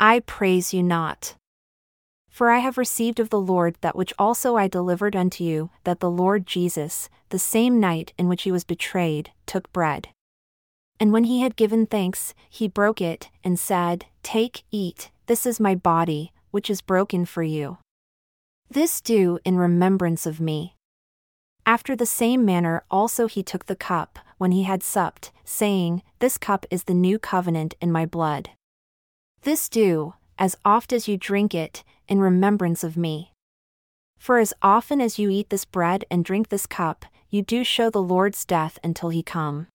[0.01, 1.37] I praise you not.
[2.35, 6.01] For I have received of the Lord that which also I delivered unto you, that
[6.01, 10.09] the Lord Jesus, the same night in which he was betrayed, took bread.
[10.99, 15.61] And when he had given thanks, he broke it, and said, Take, eat, this is
[15.61, 17.79] my body, which is broken for you.
[18.69, 20.75] This do in remembrance of me.
[21.65, 26.37] After the same manner also he took the cup, when he had supped, saying, This
[26.37, 28.51] cup is the new covenant in my blood.
[29.43, 33.33] This do, as oft as you drink it, in remembrance of me.
[34.19, 37.91] For as often as you eat this bread and drink this cup, you do show
[37.91, 39.67] the Lord's death until he come.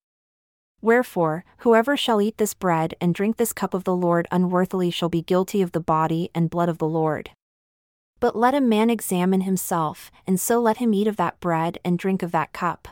[0.81, 5.09] Wherefore, whoever shall eat this bread and drink this cup of the Lord unworthily shall
[5.09, 7.31] be guilty of the body and blood of the Lord.
[8.19, 11.99] But let a man examine himself, and so let him eat of that bread and
[11.99, 12.87] drink of that cup.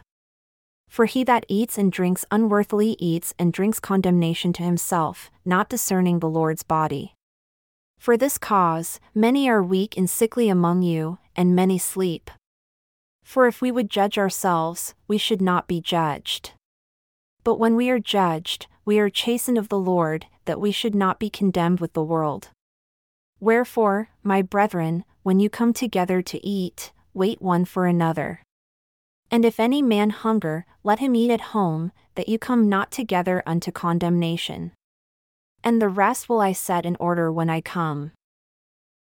[0.90, 6.20] For he that eats and drinks unworthily eats and drinks condemnation to himself, not discerning
[6.20, 7.14] the Lord's body.
[7.98, 12.32] For this cause, many are weak and sickly among you, and many sleep.
[13.24, 16.52] For if we would judge ourselves, we should not be judged.
[17.44, 21.20] But when we are judged, we are chastened of the Lord, that we should not
[21.20, 22.50] be condemned with the world.
[23.40, 28.42] Wherefore, my brethren, when you come together to eat, wait one for another.
[29.30, 33.44] And if any man hunger, let him eat at home, that you come not together
[33.46, 34.72] unto condemnation.
[35.68, 38.14] And the rest will I set in order when I come.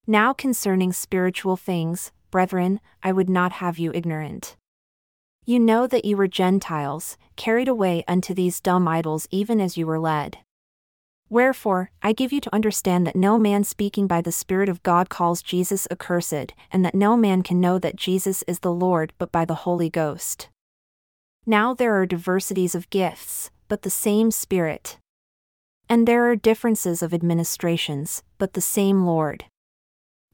[0.08, 4.56] Now concerning spiritual things, brethren, I would not have you ignorant.
[5.46, 9.86] You know that you were Gentiles, carried away unto these dumb idols even as you
[9.86, 10.40] were led.
[11.30, 15.08] Wherefore, I give you to understand that no man speaking by the Spirit of God
[15.08, 19.32] calls Jesus accursed, and that no man can know that Jesus is the Lord but
[19.32, 20.50] by the Holy Ghost.
[21.46, 24.98] Now there are diversities of gifts, but the same Spirit.
[25.90, 29.46] And there are differences of administrations, but the same Lord.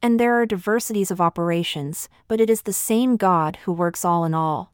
[0.02, 4.26] And there are diversities of operations, but it is the same God who works all
[4.26, 4.72] in all.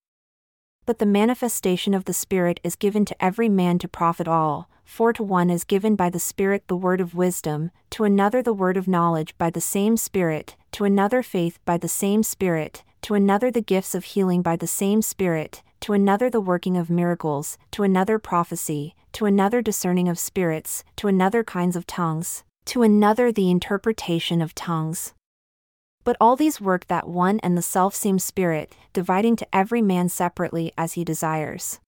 [0.86, 5.12] But the manifestation of the Spirit is given to every man to profit all for
[5.12, 8.78] to one is given by the Spirit the word of wisdom, to another the word
[8.78, 13.52] of knowledge by the same Spirit, to another faith by the same Spirit, to another
[13.52, 17.84] the gifts of healing by the same Spirit, to another the working of miracles, to
[17.84, 23.50] another prophecy, to another discerning of spirits, to another kinds of tongues, to another the
[23.50, 25.16] interpretation of tongues.
[26.04, 30.08] But all these work that one and the self same Spirit, dividing to every man
[30.08, 31.80] separately as he desires.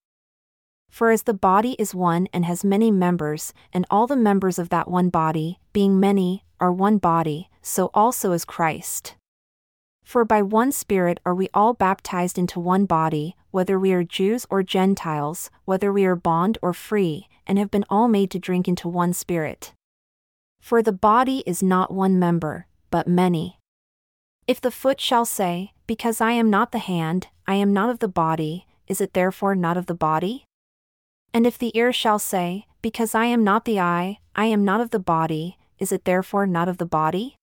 [0.89, 4.69] For as the body is one and has many members, and all the members of
[4.69, 9.13] that one body, being many, are one body, so also is Christ.
[10.10, 14.47] For by one Spirit are we all baptized into one body, whether we are Jews
[14.49, 18.68] or Gentiles, whether we are bond or free, and have been all made to drink
[18.68, 19.72] into one Spirit.
[20.60, 23.60] For the body is not one member, but many.
[24.47, 27.99] If the foot shall say, Because I am not the hand, I am not of
[27.99, 30.43] the body, is it therefore not of the body?
[31.36, 34.82] And if the ear shall say, Because I am not the eye, I am not
[34.82, 37.36] of the body, is it therefore not of the body?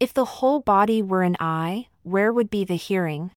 [0.00, 3.30] If the whole body were an eye, where would be the hearing?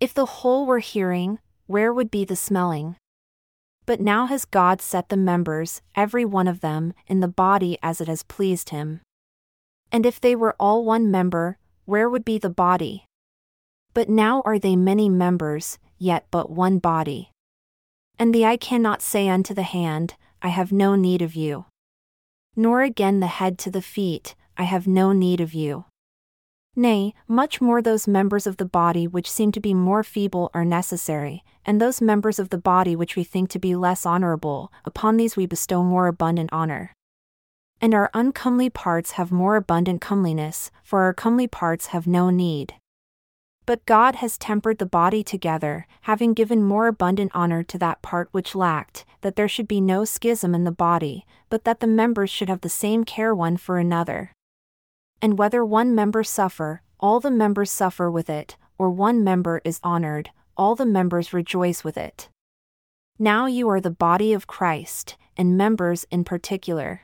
[0.00, 2.96] If the whole were hearing, where would be the smelling?
[3.86, 8.00] But now has God set the members, every one of them, in the body as
[8.00, 9.00] it has pleased him.
[9.90, 13.06] And if they were all one member, where would be the body?
[13.94, 17.30] But now are they many members, yet but one body.
[18.18, 21.66] And the eye cannot say unto the hand, I have no need of you.
[22.54, 25.86] Nor again the head to the feet, I have no need of you.
[26.74, 30.64] Nay, much more those members of the body which seem to be more feeble are
[30.64, 35.18] necessary, and those members of the body which we think to be less honorable, upon
[35.18, 36.94] these we bestow more abundant honor.
[37.80, 42.74] And our uncomely parts have more abundant comeliness, for our comely parts have no need.
[43.66, 48.28] But God has tempered the body together, having given more abundant honor to that part
[48.32, 52.30] which lacked, that there should be no schism in the body, but that the members
[52.30, 54.32] should have the same care one for another.
[55.22, 59.80] And whether one member suffer, all the members suffer with it, or one member is
[59.82, 62.28] honored, all the members rejoice with it.
[63.18, 67.02] Now you are the body of Christ, and members in particular.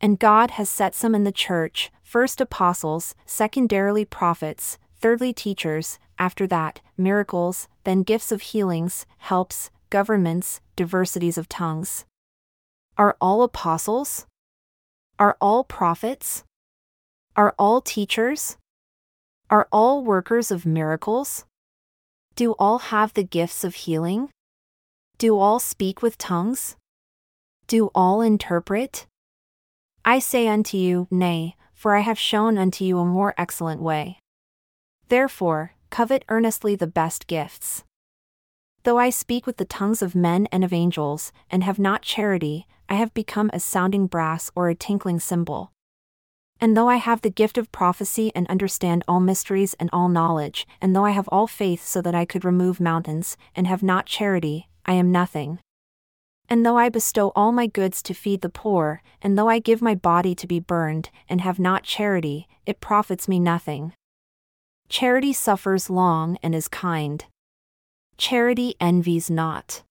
[0.00, 6.46] And God has set some in the church, first apostles, secondarily prophets, thirdly teachers, after
[6.46, 12.04] that, miracles, then gifts of healings, helps, governments, diversities of tongues.
[12.98, 14.26] Are all apostles?
[15.18, 16.44] Are all prophets?
[17.36, 18.56] Are all teachers?
[19.50, 21.44] Are all workers of miracles?
[22.36, 24.30] Do all have the gifts of healing?
[25.18, 26.76] Do all speak with tongues?
[27.66, 29.06] Do all interpret?
[30.04, 34.20] I say unto you, Nay, for I have shown unto you a more excellent way.
[35.08, 37.82] Therefore, covet earnestly the best gifts.
[38.84, 42.68] Though I speak with the tongues of men and of angels, and have not charity,
[42.88, 45.72] I have become as sounding brass or a tinkling cymbal.
[46.60, 50.66] And though I have the gift of prophecy and understand all mysteries and all knowledge,
[50.80, 54.06] and though I have all faith so that I could remove mountains, and have not
[54.06, 55.58] charity, I am nothing.
[56.48, 59.80] And though I bestow all my goods to feed the poor, and though I give
[59.82, 63.92] my body to be burned, and have not charity, it profits me nothing.
[64.88, 67.24] Charity suffers long and is kind.
[68.18, 69.82] Charity envies not.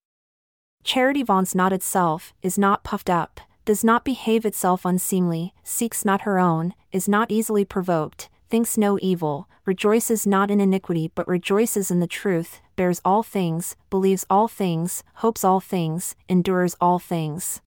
[0.84, 6.22] Charity vaunts not itself, is not puffed up, does not behave itself unseemly, seeks not
[6.22, 11.90] her own, is not easily provoked, thinks no evil, rejoices not in iniquity but rejoices
[11.90, 17.60] in the truth, bears all things, believes all things, hopes all things, endures all things.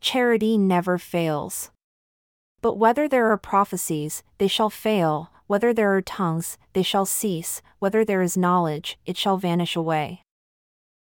[0.00, 1.70] Charity never fails.
[2.60, 7.60] But whether there are prophecies, they shall fail, whether there are tongues, they shall cease,
[7.78, 10.23] whether there is knowledge, it shall vanish away.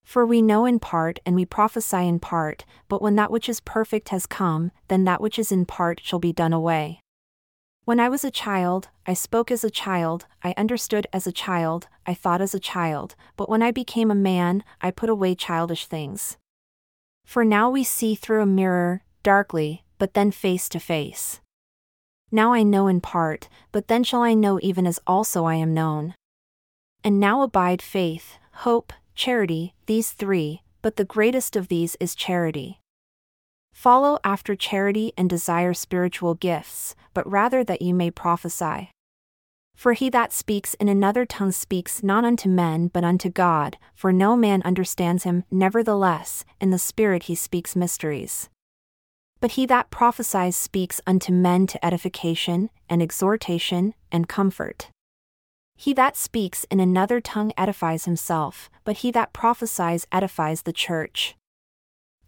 [0.04, 3.60] For we know in part and we prophesy in part, but when that which is
[3.60, 7.00] perfect has come, then that which is in part shall be done away.
[7.86, 11.88] When I was a child, I spoke as a child, I understood as a child,
[12.06, 15.88] I thought as a child, but when I became a man, I put away childish
[15.88, 16.38] things.
[17.26, 21.42] For now we see through a mirror, darkly, but then face to face.
[22.32, 25.74] Now I know in part, but then shall I know even as also I am
[25.74, 26.14] known.
[27.04, 32.82] And now abide faith, hope, charity, these three, but the greatest of these is charity.
[33.72, 38.90] Follow after charity and desire spiritual gifts, but rather that ye may prophesy.
[39.76, 44.12] For he that speaks in another tongue speaks not unto men but unto God, for
[44.12, 48.50] no man understands him, nevertheless, in the Spirit he speaks mysteries.
[49.40, 54.90] But he that prophesies speaks unto men to edification, and exhortation, and comfort.
[55.82, 61.36] He that speaks in another tongue edifies himself, but he that prophesies edifies the church.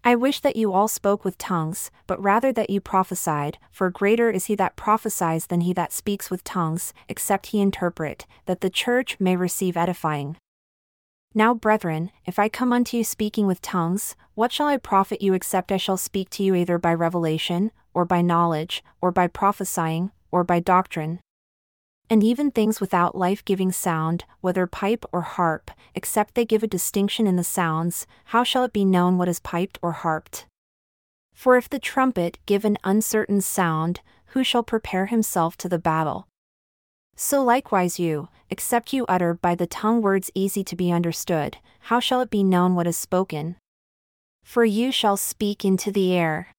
[0.04, 4.32] I wish that you all spoke with tongues, but rather that you prophesied, for greater
[4.32, 8.72] is he that prophesies than he that speaks with tongues, except he interpret, that the
[8.72, 10.36] church may receive edifying.
[11.36, 15.36] Now, brethren, if I come unto you speaking with tongues, what shall I profit you
[15.36, 20.10] except I shall speak to you either by revelation, or by knowledge, or by prophesying,
[20.32, 21.20] or by doctrine?
[22.14, 26.68] And even things without life giving sound, whether pipe or harp, except they give a
[26.68, 30.46] distinction in the sounds, how shall it be known what is piped or harped?
[31.34, 36.28] For if the trumpet give an uncertain sound, who shall prepare himself to the battle?
[37.16, 41.58] So likewise you, except you utter by the tongue words easy to be understood,
[41.90, 43.56] how shall it be known what is spoken?
[44.44, 46.50] For you shall speak into the air.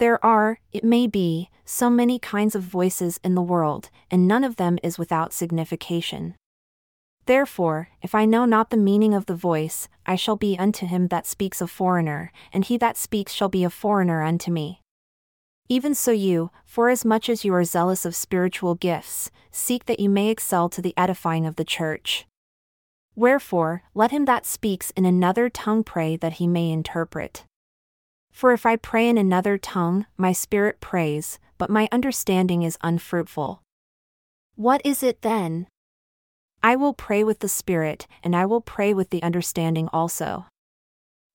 [0.00, 4.44] There are, it may be, so many kinds of voices in the world, and none
[4.44, 6.36] of them is without signification.
[7.26, 11.08] Therefore, if I know not the meaning of the voice, I shall be unto him
[11.08, 14.80] that speaks a foreigner, and he that speaks shall be a foreigner unto me.
[15.68, 20.30] Even so, you, forasmuch as you are zealous of spiritual gifts, seek that you may
[20.30, 22.24] excel to the edifying of the church.
[23.14, 27.44] Wherefore, let him that speaks in another tongue pray that he may interpret.
[28.40, 33.60] For if I pray in another tongue, my spirit prays, but my understanding is unfruitful.
[34.56, 35.66] What is it then?
[36.62, 40.46] I will pray with the Spirit, and I will pray with the understanding also.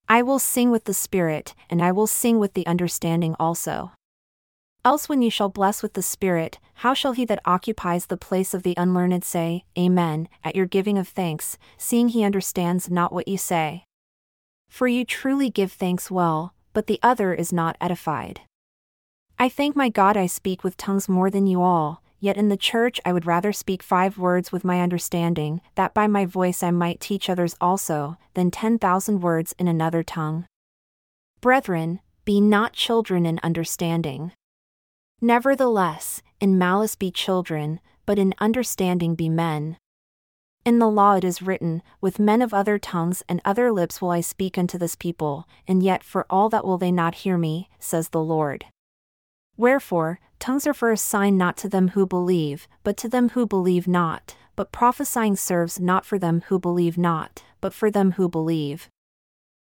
[0.09, 3.91] I will sing with the Spirit, and I will sing with the understanding also.
[4.83, 8.55] Else, when you shall bless with the Spirit, how shall he that occupies the place
[8.55, 13.27] of the unlearned say, Amen, at your giving of thanks, seeing he understands not what
[13.27, 13.85] you say?
[14.67, 18.41] For you truly give thanks well, but the other is not edified.
[19.39, 22.57] I thank my God I speak with tongues more than you all, yet in the
[22.57, 26.71] church I would rather speak five words with my understanding, that by my voice I
[26.71, 30.47] might teach others also, than ten thousand words in another tongue.
[31.41, 34.33] Brethren, be not children in understanding.
[35.21, 39.77] Nevertheless, in malice be children, but in understanding be men.
[40.65, 44.09] In the law it is written, With men of other tongues and other lips will
[44.09, 47.69] I speak unto this people, and yet for all that will they not hear me,
[47.77, 48.65] says the Lord.
[49.57, 53.45] Wherefore, tongues are for a sign not to them who believe, but to them who
[53.45, 58.27] believe not, but prophesying serves not for them who believe not, but for them who
[58.27, 58.89] believe.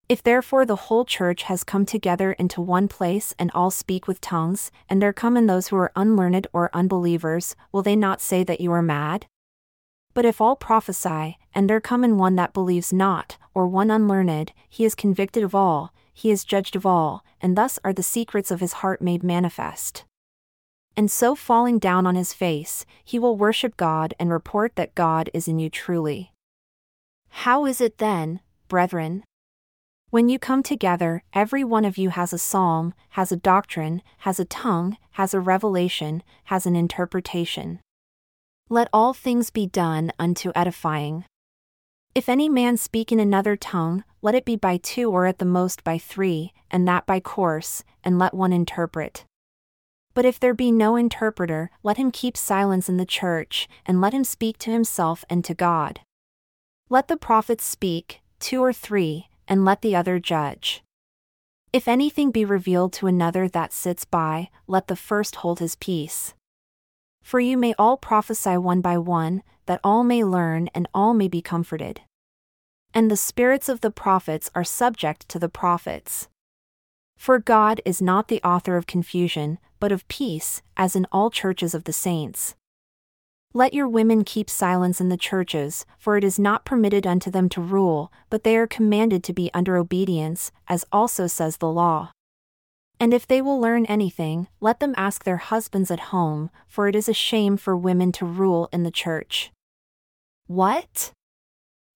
[0.10, 4.20] If therefore the whole church has come together into one place and all speak with
[4.20, 8.44] tongues, and there come in those who are unlearned or unbelievers, will they not say
[8.44, 9.28] that you are mad?
[10.18, 14.52] But if all prophesy, and there come in one that believes not, or one unlearned,
[14.68, 18.50] he is convicted of all, he is judged of all, and thus are the secrets
[18.50, 20.06] of his heart made manifest.
[20.96, 25.30] And so falling down on his face, he will worship God and report that God
[25.36, 26.32] is in you truly.
[27.30, 28.40] How is it then,
[28.70, 29.24] brethren,
[30.10, 34.40] when you come together, every one of you has a psalm, has a doctrine, has
[34.40, 37.82] a tongue, has a revelation, has an interpretation.
[38.70, 41.24] Let all things be done unto edifying.
[42.14, 45.46] If any man speak in another tongue, let it be by two or at the
[45.46, 49.24] most by three, and that by course, and let one interpret.
[50.14, 54.14] But if there be no interpreter, let him keep silence in the church, and let
[54.14, 56.02] him speak to himself and to God.
[56.90, 60.84] Let the prophets speak, two or three, and let the other judge.
[61.72, 66.34] If anything be revealed to another that sits by, let the first hold his peace.
[67.28, 71.28] For you may all prophesy one by one, that all may learn and all may
[71.28, 72.00] be comforted.
[72.94, 76.30] And the spirits of the prophets are subject to the prophets.
[77.18, 81.74] For God is not the author of confusion, but of peace, as in all churches
[81.74, 82.56] of the saints.
[83.54, 87.50] Let your women keep silence in the churches, for it is not permitted unto them
[87.50, 92.12] to rule, but they are commanded to be under obedience, as also says the law.
[93.00, 96.96] And if they will learn anything, let them ask their husbands at home, for it
[96.96, 99.52] is a shame for women to rule in the church.
[100.48, 101.12] What?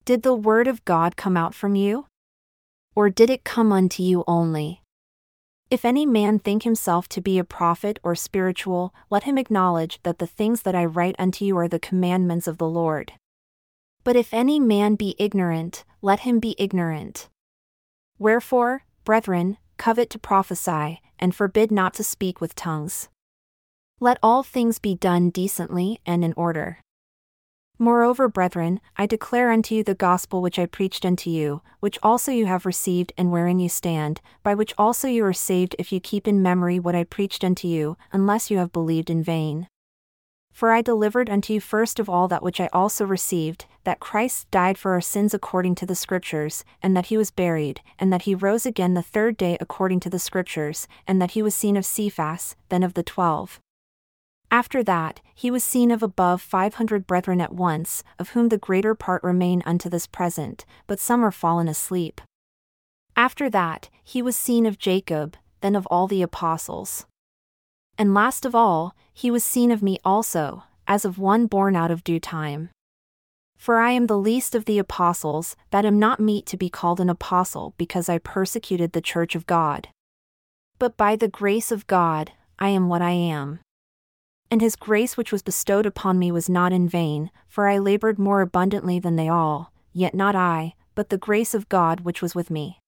[0.05, 2.05] Did the word of God come out from you?
[2.95, 4.81] Or did it come unto you only?
[5.71, 10.19] If any man think himself to be a prophet or spiritual, let him acknowledge that
[10.19, 13.13] the things that I write unto you are the commandments of the Lord.
[14.03, 17.29] But if any man be ignorant, let him be ignorant.
[18.19, 23.09] Wherefore, brethren, covet to prophesy, and forbid not to speak with tongues.
[23.99, 26.77] Let all things be done decently and in order.
[27.79, 32.31] Moreover, brethren, I declare unto you the gospel which I preached unto you, which also
[32.31, 35.99] you have received and wherein you stand, by which also you are saved if you
[35.99, 39.67] keep in memory what I preached unto you, unless you have believed in vain.
[40.51, 44.51] For I delivered unto you first of all that which I also received, that Christ
[44.51, 48.23] died for our sins according to the Scriptures, and that he was buried, and that
[48.23, 51.77] he rose again the third day according to the Scriptures, and that he was seen
[51.77, 53.59] of Cephas, then of the twelve.
[54.51, 58.57] After that, he was seen of above five hundred brethren at once, of whom the
[58.57, 62.19] greater part remain unto this present, but some are fallen asleep.
[63.15, 67.05] After that, he was seen of Jacob, then of all the apostles.
[67.97, 71.91] And last of all, he was seen of me also, as of one born out
[71.91, 72.69] of due time.
[73.57, 76.99] For I am the least of the apostles, that am not meet to be called
[76.99, 79.89] an apostle because I persecuted the church of God.
[80.79, 83.59] But by the grace of God, I am what I am.
[84.49, 88.17] And his grace which was bestowed upon me was not in vain, for I labored
[88.17, 92.33] more abundantly than they all, yet not I, but the grace of God which was
[92.33, 92.79] with me.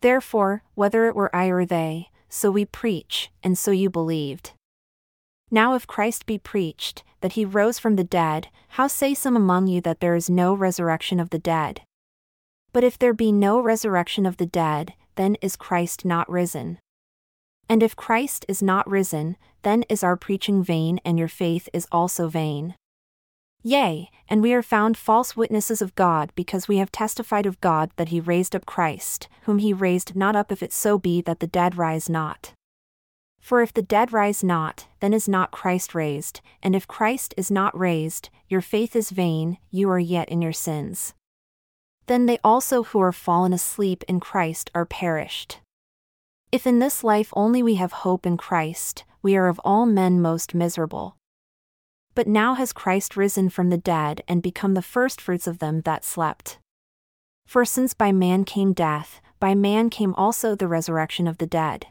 [0.00, 4.52] Therefore, whether it were I or they, so we preach, and so you believed.
[5.50, 9.66] Now, if Christ be preached, that he rose from the dead, how say some among
[9.66, 11.82] you that there is no resurrection of the dead?
[12.72, 16.78] But if there be no resurrection of the dead, then is Christ not risen.
[17.68, 21.86] And if Christ is not risen, then is our preaching vain and your faith is
[21.92, 22.76] also vain.
[23.62, 27.90] Yea, and we are found false witnesses of God because we have testified of God
[27.96, 31.38] that he raised up Christ, whom he raised not up if it so be that
[31.38, 32.54] the dead rise not.
[33.40, 37.50] For if the dead rise not, then is not Christ raised, and if Christ is
[37.50, 41.14] not raised, your faith is vain, you are yet in your sins.
[42.06, 45.60] Then they also who are fallen asleep in Christ are perished.
[46.50, 50.20] If in this life only we have hope in Christ, we are of all men
[50.20, 51.16] most miserable.
[52.14, 56.04] But now has Christ risen from the dead and become the firstfruits of them that
[56.04, 56.58] slept.
[57.46, 61.86] For since by man came death, by man came also the resurrection of the dead.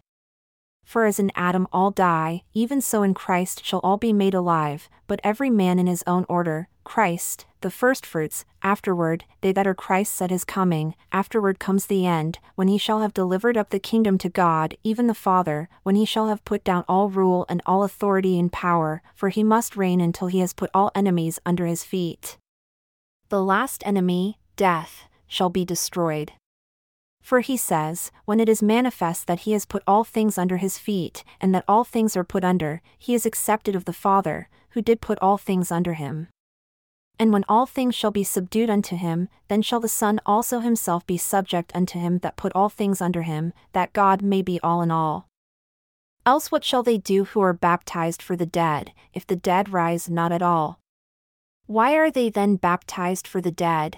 [0.83, 4.89] For as in Adam all die, even so in Christ shall all be made alive,
[5.07, 10.21] but every man in his own order, Christ, the firstfruits, afterward, they that are Christ's
[10.21, 14.17] at his coming, afterward comes the end, when he shall have delivered up the kingdom
[14.19, 17.83] to God, even the Father, when he shall have put down all rule and all
[17.83, 21.83] authority and power, for he must reign until he has put all enemies under his
[21.83, 22.37] feet.
[23.29, 26.33] The last enemy, death, shall be destroyed.
[27.21, 30.77] For he says, When it is manifest that he has put all things under his
[30.77, 34.81] feet, and that all things are put under, he is accepted of the Father, who
[34.81, 36.27] did put all things under him.
[37.19, 41.05] And when all things shall be subdued unto him, then shall the Son also himself
[41.05, 44.81] be subject unto him that put all things under him, that God may be all
[44.81, 45.27] in all.
[46.25, 50.09] Else what shall they do who are baptized for the dead, if the dead rise
[50.09, 50.79] not at all?
[51.65, 53.97] Why are they then baptized for the dead?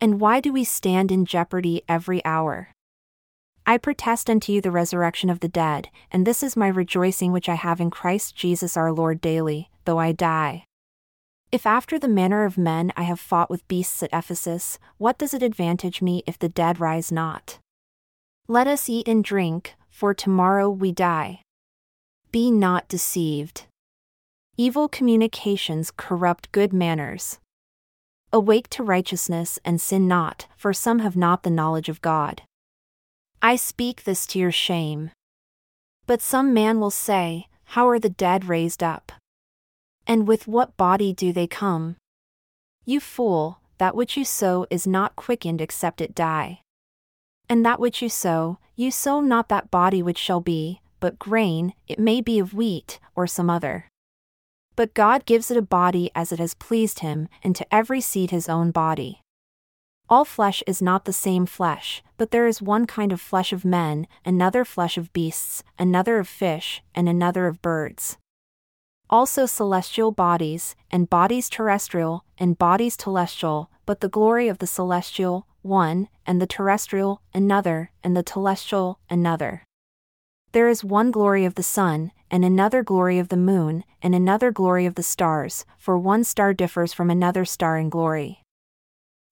[0.00, 2.68] And why do we stand in jeopardy every hour?
[3.64, 7.48] I protest unto you the resurrection of the dead, and this is my rejoicing which
[7.48, 10.64] I have in Christ Jesus our Lord daily, though I die.
[11.52, 15.34] If after the manner of men I have fought with beasts at Ephesus, what does
[15.34, 17.58] it advantage me if the dead rise not?
[18.48, 21.42] Let us eat and drink, for tomorrow we die.
[22.30, 23.64] Be not deceived.
[24.56, 27.38] Evil communications corrupt good manners.
[28.32, 32.40] Awake to righteousness and sin not, for some have not the knowledge of God.
[33.42, 35.10] I speak this to your shame.
[36.06, 39.12] But some man will say, How are the dead raised up?
[40.06, 41.96] And with what body do they come?
[42.84, 46.60] You fool, that which you sow is not quickened except it die.
[47.48, 51.74] And that which you sow, you sow not that body which shall be, but grain,
[51.86, 53.88] it may be of wheat, or some other.
[54.74, 58.30] But God gives it a body as it has pleased him, and to every seed
[58.30, 59.20] his own body.
[60.08, 63.64] All flesh is not the same flesh, but there is one kind of flesh of
[63.64, 68.16] men, another flesh of beasts, another of fish, and another of birds
[69.12, 75.46] also celestial bodies, and bodies terrestrial, and bodies celestial, but the glory of the celestial,
[75.60, 79.64] one, and the terrestrial, another, and the celestial, another.
[80.52, 84.50] There is one glory of the sun, and another glory of the moon, and another
[84.50, 88.42] glory of the stars, for one star differs from another star in glory.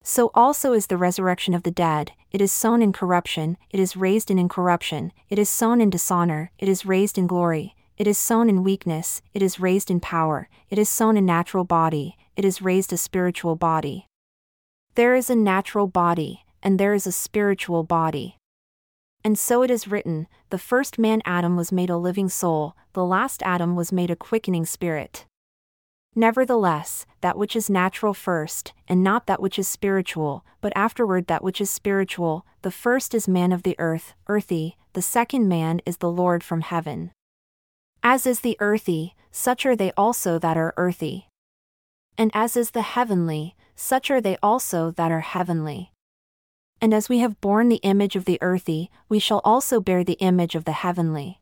[0.03, 3.97] So also is the resurrection of the dead, it is sown in corruption, it is
[3.97, 8.17] raised in incorruption, it is sown in dishonor, it is raised in glory, it is
[8.17, 12.47] sown in weakness, it is raised in power, it is sown a natural body, it
[12.47, 14.07] is raised a spiritual body.
[14.95, 18.39] There is a natural body, and there is a spiritual body.
[19.23, 23.05] And so it is written the first man Adam was made a living soul, the
[23.05, 25.27] last Adam was made a quickening spirit.
[26.15, 31.45] Nevertheless, that which is natural first, and not that which is spiritual, but afterward that
[31.45, 35.99] which is spiritual, the first is man of the earth, earthy, the second man is
[35.99, 37.11] the Lord from heaven.
[38.03, 41.29] As is the earthy, such are they also that are earthy.
[42.17, 45.93] And as is the heavenly, such are they also that are heavenly.
[46.81, 50.15] And as we have borne the image of the earthy, we shall also bear the
[50.15, 51.41] image of the heavenly.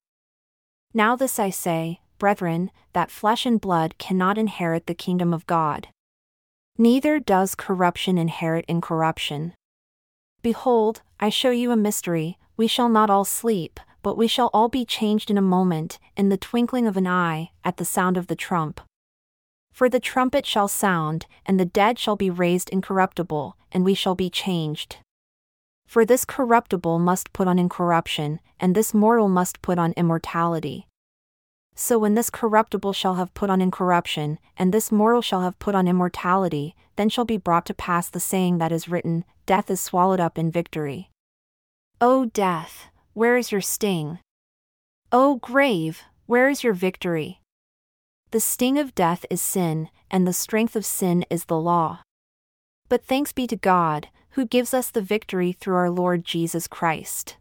[0.93, 5.89] Now this I say, brethren, that flesh and blood cannot inherit the kingdom of God.
[6.77, 9.55] Neither does corruption inherit incorruption.
[10.43, 13.79] Behold, I show you a mystery, we shall not all sleep,
[14.09, 17.51] but we shall all be changed in a moment, in the twinkling of an eye,
[17.63, 18.81] at the sound of the trump.
[19.71, 24.15] For the trumpet shall sound, and the dead shall be raised incorruptible, and we shall
[24.15, 24.97] be changed.
[25.87, 30.87] For this corruptible must put on incorruption, and this mortal must put on immortality.
[31.75, 35.75] So when this corruptible shall have put on incorruption, and this mortal shall have put
[35.75, 39.83] on immortality, then shall be brought to pass the saying that is written Death is
[39.83, 41.11] swallowed up in victory.
[42.01, 42.87] O death,
[43.19, 44.21] where is your sting?
[45.11, 47.41] O grave, where is your victory?
[48.31, 52.03] The sting of death is sin, and the strength of sin is the law.
[52.89, 54.07] But thanks be to God,
[54.37, 57.39] who gives us the victory through our Lord Jesus Christ.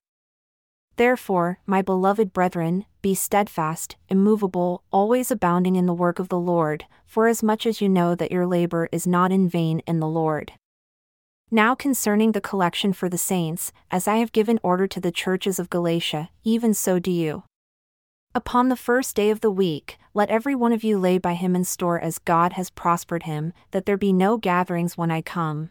[0.95, 6.85] Therefore, my beloved brethren, be steadfast, immovable, always abounding in the work of the Lord,
[7.05, 10.53] forasmuch as you know that your labor is not in vain in the Lord.
[11.49, 15.59] Now concerning the collection for the saints, as I have given order to the churches
[15.59, 17.43] of Galatia, even so do you.
[18.35, 21.55] Upon the first day of the week, let every one of you lay by him
[21.55, 25.69] in store as God has prospered him, that there be no gatherings when I come.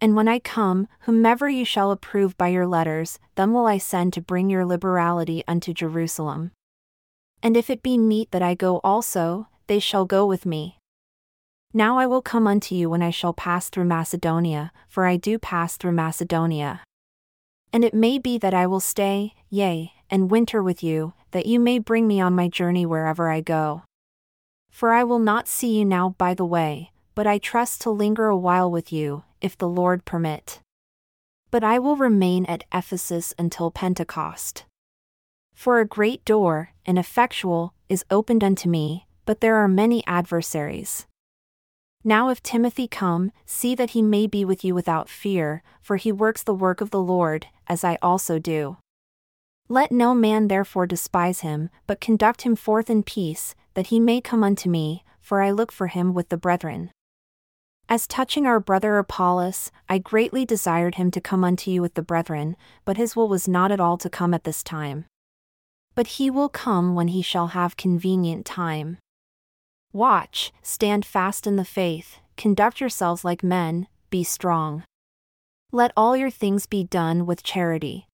[0.00, 4.14] And when I come, whomever you shall approve by your letters, them will I send
[4.14, 6.52] to bring your liberality unto Jerusalem.
[7.42, 10.77] And if it be meet that I go also, they shall go with me.
[11.74, 15.38] Now I will come unto you when I shall pass through Macedonia, for I do
[15.38, 16.80] pass through Macedonia.
[17.72, 21.60] And it may be that I will stay, yea, and winter with you, that you
[21.60, 23.82] may bring me on my journey wherever I go.
[24.70, 28.26] For I will not see you now by the way, but I trust to linger
[28.28, 30.60] a while with you, if the Lord permit.
[31.50, 34.64] But I will remain at Ephesus until Pentecost.
[35.52, 41.06] For a great door, and effectual, is opened unto me, but there are many adversaries.
[42.08, 46.10] Now if Timothy come, see that he may be with you without fear, for he
[46.10, 48.78] works the work of the Lord, as I also do.
[49.68, 54.22] Let no man therefore despise him, but conduct him forth in peace, that he may
[54.22, 56.92] come unto me, for I look for him with the brethren.
[57.90, 62.00] As touching our brother Apollos, I greatly desired him to come unto you with the
[62.00, 62.56] brethren,
[62.86, 65.04] but his will was not at all to come at this time.
[65.94, 68.96] But he will come when he shall have convenient time.
[69.92, 74.84] Watch, stand fast in the faith, conduct yourselves like men, be strong.
[75.72, 78.06] Let all your things be done with charity.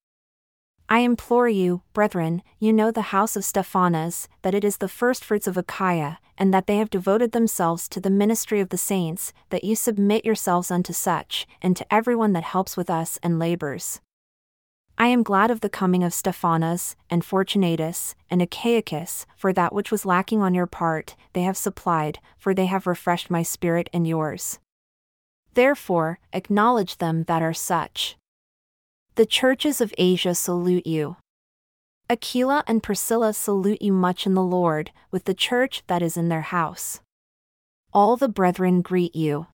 [0.88, 5.48] I implore you, brethren, you know the house of Stephanas, that it is the firstfruits
[5.48, 9.64] of Achaia, and that they have devoted themselves to the ministry of the saints, that
[9.64, 14.00] you submit yourselves unto such, and to everyone that helps with us and labors.
[14.97, 19.90] I am glad of the coming of Stephanas, and Fortunatus, and Achaicus, for that which
[19.90, 24.07] was lacking on your part, they have supplied, for they have refreshed my spirit and
[24.07, 24.61] yours.
[25.55, 28.16] Therefore, acknowledge them that are such.
[29.16, 31.16] The churches of Asia salute you.
[32.09, 36.28] Aquila and Priscilla salute you much in the Lord, with the church that is in
[36.28, 37.01] their house.
[37.92, 39.49] All the brethren greet you.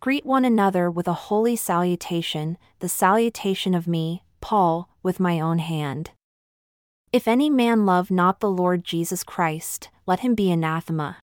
[0.00, 5.58] Greet one another with a holy salutation, the salutation of me, Paul, with my own
[5.58, 6.12] hand.
[7.12, 11.16] If any man love not the Lord Jesus Christ, let him be anathema.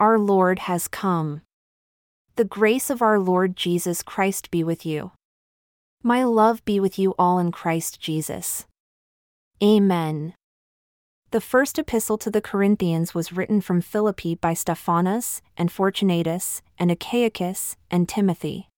[0.00, 1.42] Our Lord has come.
[2.34, 5.12] The grace of our Lord Jesus Christ be with you.
[6.02, 8.66] My love be with you all in Christ Jesus.
[9.62, 10.34] Amen.
[11.30, 16.90] The first epistle to the Corinthians was written from Philippi by Stephanas, and Fortunatus, and
[16.90, 18.70] Achaicus, and Timothy.